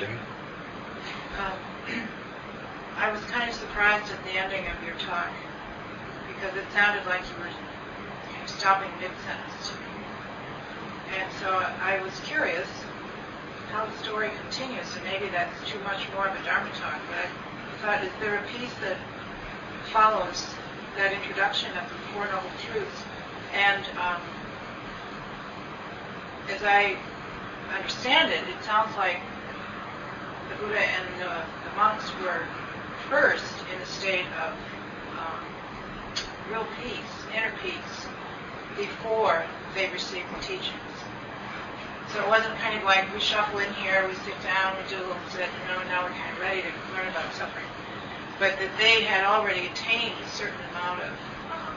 [0.06, 1.58] Um,
[2.96, 5.30] I was kind of surprised at the ending of your talk
[6.28, 7.50] because it sounded like you were
[8.46, 9.90] stopping mid-sentence to me.
[11.18, 12.68] And so I was curious
[13.72, 17.26] how the story continues, and maybe that's too much more of a Dharma talk, but
[17.26, 18.96] I thought, is there a piece that
[19.90, 20.46] follows
[20.96, 23.02] that introduction of the Four Noble Truths?
[23.52, 24.22] And um,
[26.50, 26.96] as I
[27.74, 29.18] understand it, it sounds like
[30.48, 32.42] the Buddha and the, the monks were
[33.10, 33.44] first
[33.74, 34.52] in a state of
[35.16, 35.44] um,
[36.50, 38.06] real peace, inner peace,
[38.76, 39.44] before
[39.74, 40.96] they received the teachings.
[42.12, 44.96] So it wasn't kind of like we shuffle in here, we sit down, we do
[44.96, 47.66] a little sit, you know, now we're kind of ready to learn about suffering.
[48.38, 51.12] But that they had already attained a certain amount of,
[51.52, 51.76] um,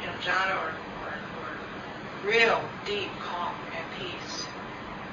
[0.00, 0.70] you know, jhana or,
[1.02, 1.12] or,
[1.42, 4.46] or real deep calm and peace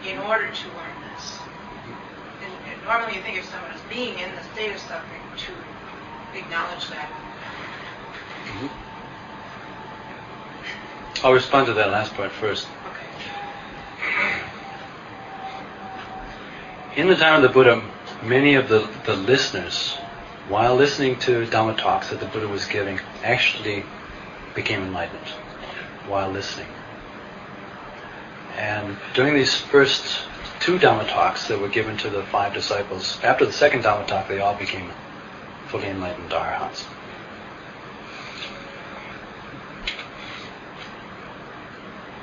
[0.08, 1.40] in order to learn this.
[2.44, 5.52] And, and normally you think of someone as being in the state of suffering to
[6.38, 7.10] acknowledge that.
[8.46, 8.68] Mm-hmm.
[11.26, 12.68] I'll respond to that last part first.
[12.90, 14.42] Okay.
[16.98, 17.82] In the time of the Buddha,
[18.22, 19.94] many of the, the listeners,
[20.50, 23.86] while listening to Dhamma talks that the Buddha was giving, actually
[24.54, 25.28] became enlightened
[26.08, 26.68] while listening.
[28.58, 30.26] And during these first
[30.60, 34.28] two Dhamma talks that were given to the five disciples, after the second Dhamma talk,
[34.28, 34.92] they all became
[35.68, 36.86] fully enlightened arhats.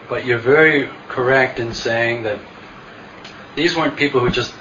[0.09, 2.41] But you're very correct in saying that
[3.55, 4.55] these weren't people who just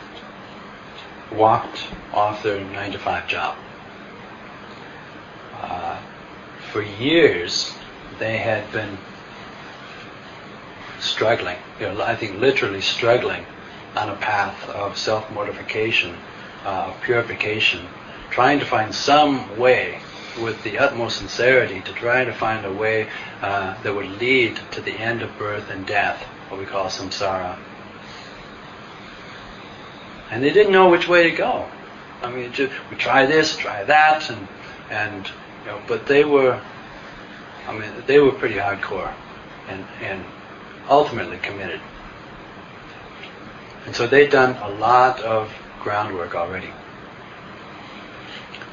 [1.31, 1.79] walked
[2.13, 3.55] off their nine to five job.
[5.53, 5.99] Uh,
[6.71, 7.73] for years,
[8.17, 8.97] they had been
[10.99, 13.45] struggling, you know, I think literally struggling
[13.95, 16.15] on a path of self mortification,
[16.65, 17.85] uh, of purification,
[18.29, 19.99] trying to find some way
[20.41, 23.09] with the utmost sincerity to try to find a way
[23.41, 27.57] uh, that would lead to the end of birth and death, what we call samsara.
[30.31, 31.67] And they didn't know which way to go.
[32.21, 34.47] I mean, just, we try this, try that, and
[34.89, 35.25] and
[35.61, 36.61] you know, but they were,
[37.67, 39.13] I mean, they were pretty hardcore,
[39.67, 40.23] and and
[40.89, 41.79] ultimately committed.
[43.85, 46.71] And so they'd done a lot of groundwork already.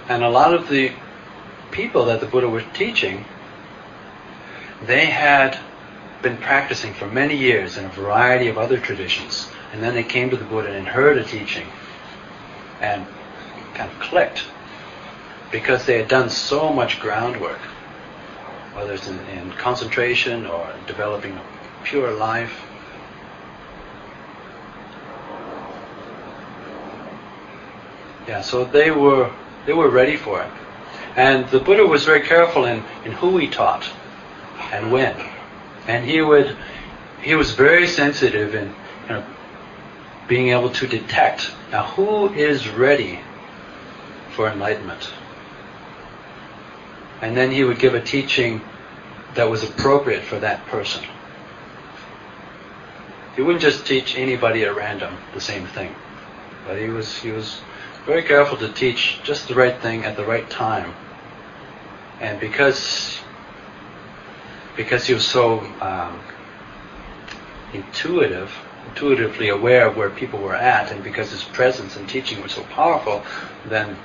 [0.08, 0.92] And a lot of the
[1.70, 3.24] people that the Buddha was teaching,
[4.84, 5.58] they had
[6.22, 9.48] been practicing for many years in a variety of other traditions.
[9.72, 11.66] And then they came to the Buddha and heard a teaching
[12.80, 13.06] and
[13.74, 14.44] kind of clicked
[15.50, 17.58] because they had done so much groundwork,
[18.74, 21.38] whether it's in, in concentration or developing
[21.86, 22.52] pure life.
[28.26, 29.32] Yeah, so they were
[29.66, 30.50] they were ready for it.
[31.14, 33.88] And the Buddha was very careful in, in who he taught
[34.72, 35.16] and when.
[35.86, 36.56] And he would
[37.22, 38.74] he was very sensitive in
[39.04, 39.24] you know,
[40.28, 43.20] being able to detect now who is ready
[44.32, 45.08] for enlightenment.
[47.22, 48.60] And then he would give a teaching
[49.34, 51.04] that was appropriate for that person.
[53.36, 55.94] He wouldn't just teach anybody at random the same thing.
[56.66, 57.60] But he was he was
[58.06, 60.94] very careful to teach just the right thing at the right time.
[62.18, 63.20] And because
[64.74, 66.20] because he was so um,
[67.72, 68.52] intuitive,
[68.88, 72.62] intuitively aware of where people were at, and because his presence and teaching was so
[72.64, 73.22] powerful,
[73.66, 73.96] then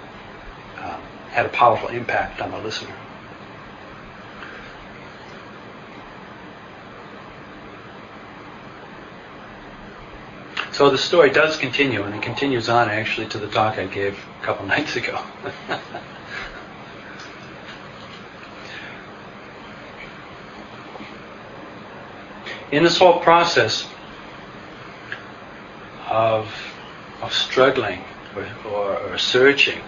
[0.80, 2.96] um, had a powerful impact on the listener.
[10.82, 14.18] So the story does continue, and it continues on actually to the talk I gave
[14.42, 15.24] a couple nights ago.
[22.72, 23.88] In this whole process
[26.10, 26.52] of,
[27.22, 28.04] of struggling
[28.36, 29.84] or, or, or searching,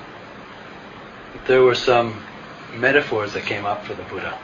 [1.48, 2.22] there were some
[2.76, 4.38] metaphors that came up for the Buddha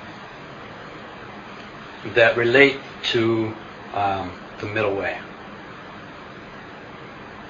[2.15, 2.79] that relate
[3.11, 3.55] to
[3.93, 4.31] um,
[4.61, 5.19] the middle way.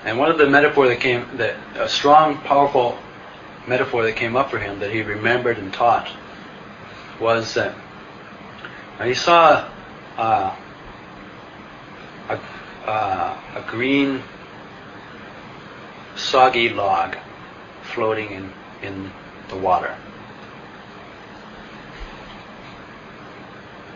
[0.05, 2.97] And one of the metaphor that came, that a strong, powerful
[3.67, 6.09] metaphor that came up for him that he remembered and taught
[7.19, 7.75] was that
[9.03, 9.69] he saw
[10.17, 10.55] uh,
[12.29, 12.39] a,
[12.89, 14.23] uh, a green,
[16.15, 17.17] soggy log
[17.83, 19.11] floating in, in
[19.49, 19.95] the water.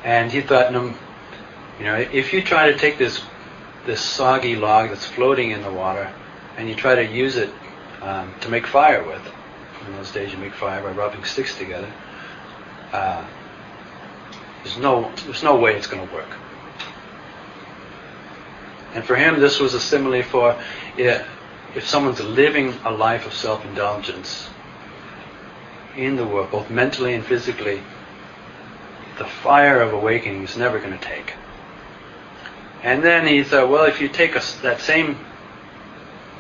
[0.03, 3.21] And he thought, you know, if you try to take this
[3.85, 6.11] this soggy log that's floating in the water,
[6.57, 7.49] and you try to use it
[8.01, 9.21] um, to make fire with.
[9.85, 11.91] In those days, you make fire by rubbing sticks together.
[12.91, 13.25] Uh,
[14.63, 16.29] there's no there's no way it's going to work.
[18.93, 20.57] And for him, this was a simile for
[20.97, 21.25] yeah,
[21.75, 24.49] if someone's living a life of self-indulgence
[25.97, 27.81] in the world, both mentally and physically,
[29.17, 31.33] the fire of awakening is never going to take.
[32.83, 35.17] And then he thought, well, if you take a, that same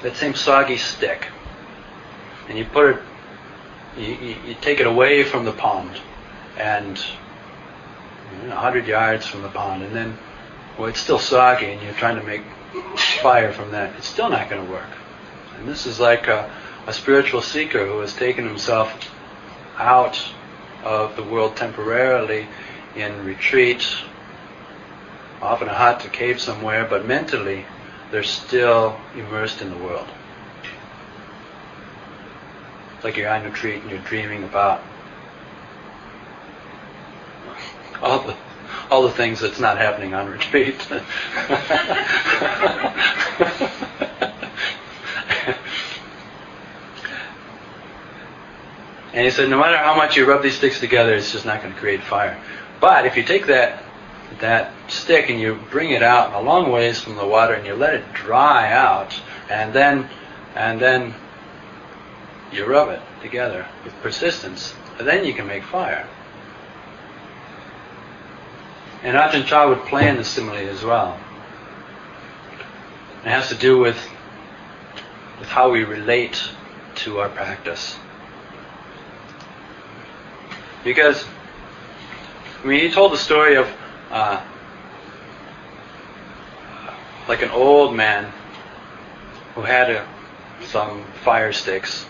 [0.01, 1.27] that same soggy stick
[2.49, 3.01] and you put it,
[3.97, 6.01] you, you, you take it away from the pond
[6.57, 7.01] and
[8.41, 10.17] you know, hundred yards from the pond, and then
[10.77, 12.41] well, it's still soggy, and you're trying to make
[13.21, 13.95] fire from that.
[13.95, 14.89] It's still not going to work.
[15.57, 16.51] And this is like a,
[16.87, 19.11] a spiritual seeker who has taken himself
[19.77, 20.21] out
[20.83, 22.47] of the world temporarily
[22.95, 23.87] in retreat
[25.43, 27.65] often a hut, a cave somewhere, but mentally
[28.11, 30.07] they're still immersed in the world.
[32.95, 34.81] It's like you're on retreat and you're dreaming about
[38.01, 38.35] all the
[38.89, 40.75] all the things that's not happening on retreat.
[49.13, 51.61] and he said, no matter how much you rub these sticks together, it's just not
[51.61, 52.39] going to create fire.
[52.79, 53.82] But if you take that
[54.39, 57.75] that stick and you bring it out a long ways from the water and you
[57.75, 59.13] let it dry out
[59.49, 60.09] and then
[60.55, 61.13] and then
[62.53, 66.07] you rub it together with persistence, and then you can make fire.
[69.01, 71.19] And Ajahn Chah would play in the simile as well.
[73.25, 73.97] It has to do with
[75.39, 76.41] with how we relate
[76.95, 77.97] to our practice.
[80.83, 81.25] Because
[82.63, 83.67] I mean he told the story of
[84.13, 84.39] uh,
[87.27, 88.31] like an old man
[89.55, 90.07] who had a,
[90.61, 92.05] some fire sticks,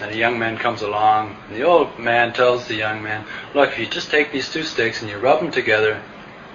[0.00, 3.72] And a young man comes along, and the old man tells the young man, Look,
[3.72, 6.00] if you just take these two sticks and you rub them together,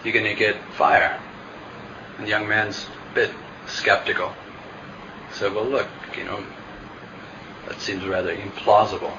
[0.03, 1.19] you're going to get fire.
[2.17, 3.31] And the young man's a bit
[3.67, 4.33] skeptical.
[5.33, 5.87] So, well, look,
[6.17, 6.43] you know,
[7.67, 9.15] that seems rather implausible.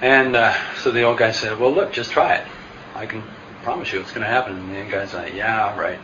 [0.00, 2.46] And uh, so the old guy said, Well, look, just try it.
[2.94, 3.22] I can
[3.62, 4.56] promise you it's going to happen.
[4.56, 5.98] And the guy's like, Yeah, right.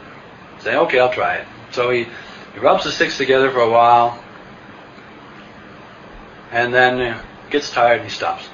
[0.60, 1.46] Say, Okay, I'll try it.
[1.72, 2.06] So he,
[2.54, 4.22] he rubs the sticks together for a while,
[6.50, 8.48] and then uh, gets tired and he stops.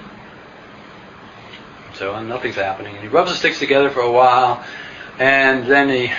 [1.94, 2.94] So uh, nothing's happening.
[2.94, 4.64] And he rubs the sticks together for a while,
[5.18, 6.12] and then he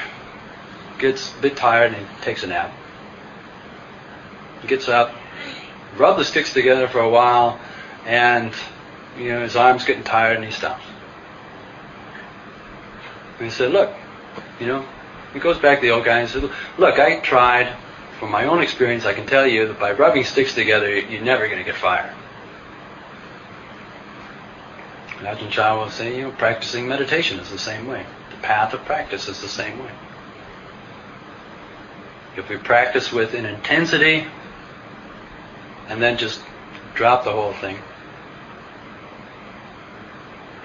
[0.98, 2.74] gets a bit tired and he takes a nap.
[4.62, 5.14] He gets up,
[5.96, 7.60] rubs the sticks together for a while,
[8.06, 8.52] and
[9.18, 10.87] you know his arm's getting tired and he stops.
[13.38, 13.94] And he said, "Look,
[14.60, 14.86] you know."
[15.34, 17.76] He goes back to the old guy and says, "Look, I tried.
[18.20, 21.46] From my own experience, I can tell you that by rubbing sticks together, you're never
[21.46, 22.12] going to get fire."
[25.20, 28.06] And Ajahn Chah will say, you know, practicing meditation is the same way.
[28.32, 29.92] The path of practice is the same way.
[32.36, 34.28] If we practice with an intensity
[35.90, 36.40] and then just
[36.94, 37.80] drop the whole thing,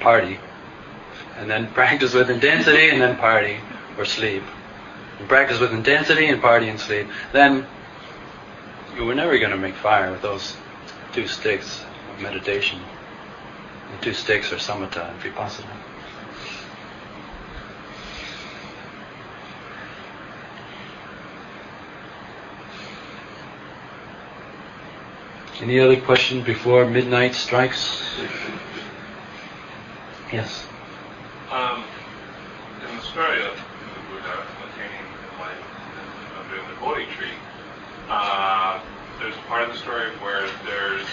[0.01, 0.39] party,
[1.43, 3.59] and then practice with intensity and then party
[3.99, 4.45] or sleep,
[5.19, 7.67] and practice with intensity and party and sleep, then
[8.97, 10.57] we're never going to make fire with those
[11.13, 11.83] two sticks
[12.15, 12.81] of meditation.
[13.91, 15.67] The two sticks are samatha and vipassana.
[25.61, 28.01] Any other question before midnight strikes?
[30.33, 30.69] Yes.
[31.53, 31.85] Um,
[32.89, 35.69] in the story of the Buddha attaining enlightenment
[36.41, 37.37] under the Bodhi tree,
[38.09, 38.81] uh,
[39.21, 41.05] there's a part of the story where there's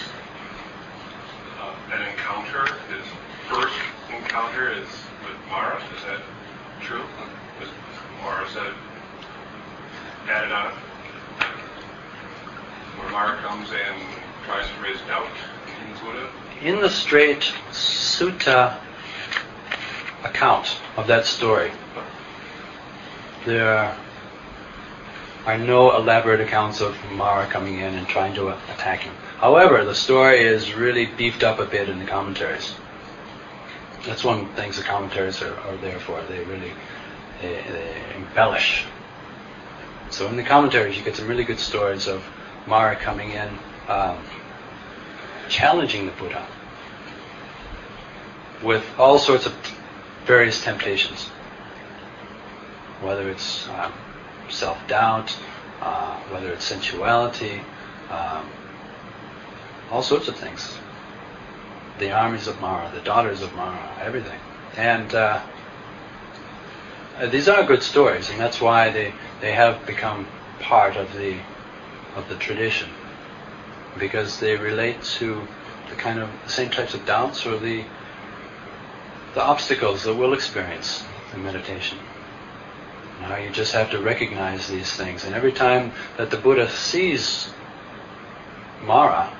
[1.60, 2.64] uh, an encounter.
[2.88, 3.04] His
[3.50, 3.76] first
[4.16, 4.88] encounter is
[5.20, 5.76] with Mara.
[5.94, 6.22] Is that
[6.80, 7.04] true?
[8.24, 8.72] Or is that
[10.26, 10.72] added on?
[12.96, 14.02] Where Mara comes and
[14.46, 15.28] tries to raise doubt
[15.84, 16.30] in Buddha?
[16.62, 18.80] In the straight sutta
[20.24, 21.70] account of that story,
[23.46, 23.96] there
[25.46, 29.14] are no elaborate accounts of Mara coming in and trying to attack him.
[29.38, 32.74] However, the story is really beefed up a bit in the commentaries.
[34.04, 36.22] That's one of the things the commentaries are, are there for.
[36.24, 36.72] They really
[37.40, 38.84] they, they embellish.
[40.10, 42.22] So in the commentaries, you get some really good stories of
[42.66, 43.48] Mara coming in,
[43.88, 44.18] um,
[45.48, 46.46] challenging the Buddha
[48.62, 49.54] with all sorts of
[50.26, 51.26] various temptations,
[53.00, 53.92] whether it's um,
[54.48, 55.36] self-doubt,
[55.80, 57.60] uh, whether it's sensuality,
[58.10, 58.48] um,
[59.90, 60.76] all sorts of things.
[61.98, 64.38] The armies of Mara, the daughters of Mara, everything.
[64.76, 65.42] And uh,
[67.30, 70.26] these are good stories, and that's why they, they have become
[70.60, 71.38] part of the
[72.16, 72.88] of the tradition,
[73.98, 75.46] because they relate to
[75.88, 77.84] the kind of the same types of doubts or the
[79.34, 81.04] the obstacles that we'll experience
[81.34, 81.98] in meditation.
[83.20, 87.50] Now you just have to recognize these things, and every time that the Buddha sees
[88.82, 89.32] Mara,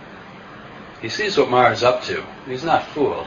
[1.00, 2.24] he sees what Mara is up to.
[2.46, 3.26] He's not fooled.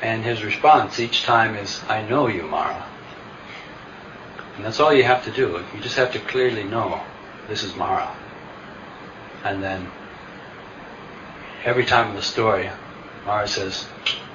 [0.00, 2.86] And his response each time is, I know you, Mara.
[4.56, 5.64] And that's all you have to do.
[5.74, 7.00] You just have to clearly know
[7.48, 8.14] this is Mara.
[9.42, 9.90] And then
[11.64, 12.70] every time in the story,
[13.26, 13.86] Mara says,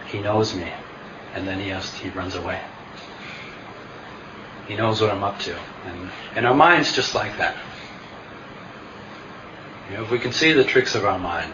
[0.07, 0.73] he knows me.
[1.34, 2.61] And then he has, he runs away.
[4.68, 5.57] He knows what I'm up to.
[5.85, 7.56] And, and our mind's just like that.
[9.89, 11.53] You know, if we can see the tricks of our mind,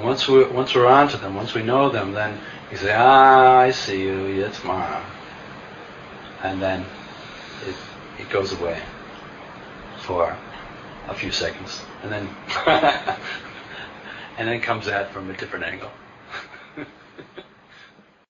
[0.00, 2.40] once we once we're onto them, once we know them, then
[2.70, 5.04] you say, Ah, I see you, it's Mara.
[6.42, 6.84] And then
[7.66, 7.76] it
[8.18, 8.80] it goes away
[10.00, 10.36] for
[11.08, 11.82] a few seconds.
[12.02, 12.28] And then
[14.38, 15.90] and then comes at from a different angle.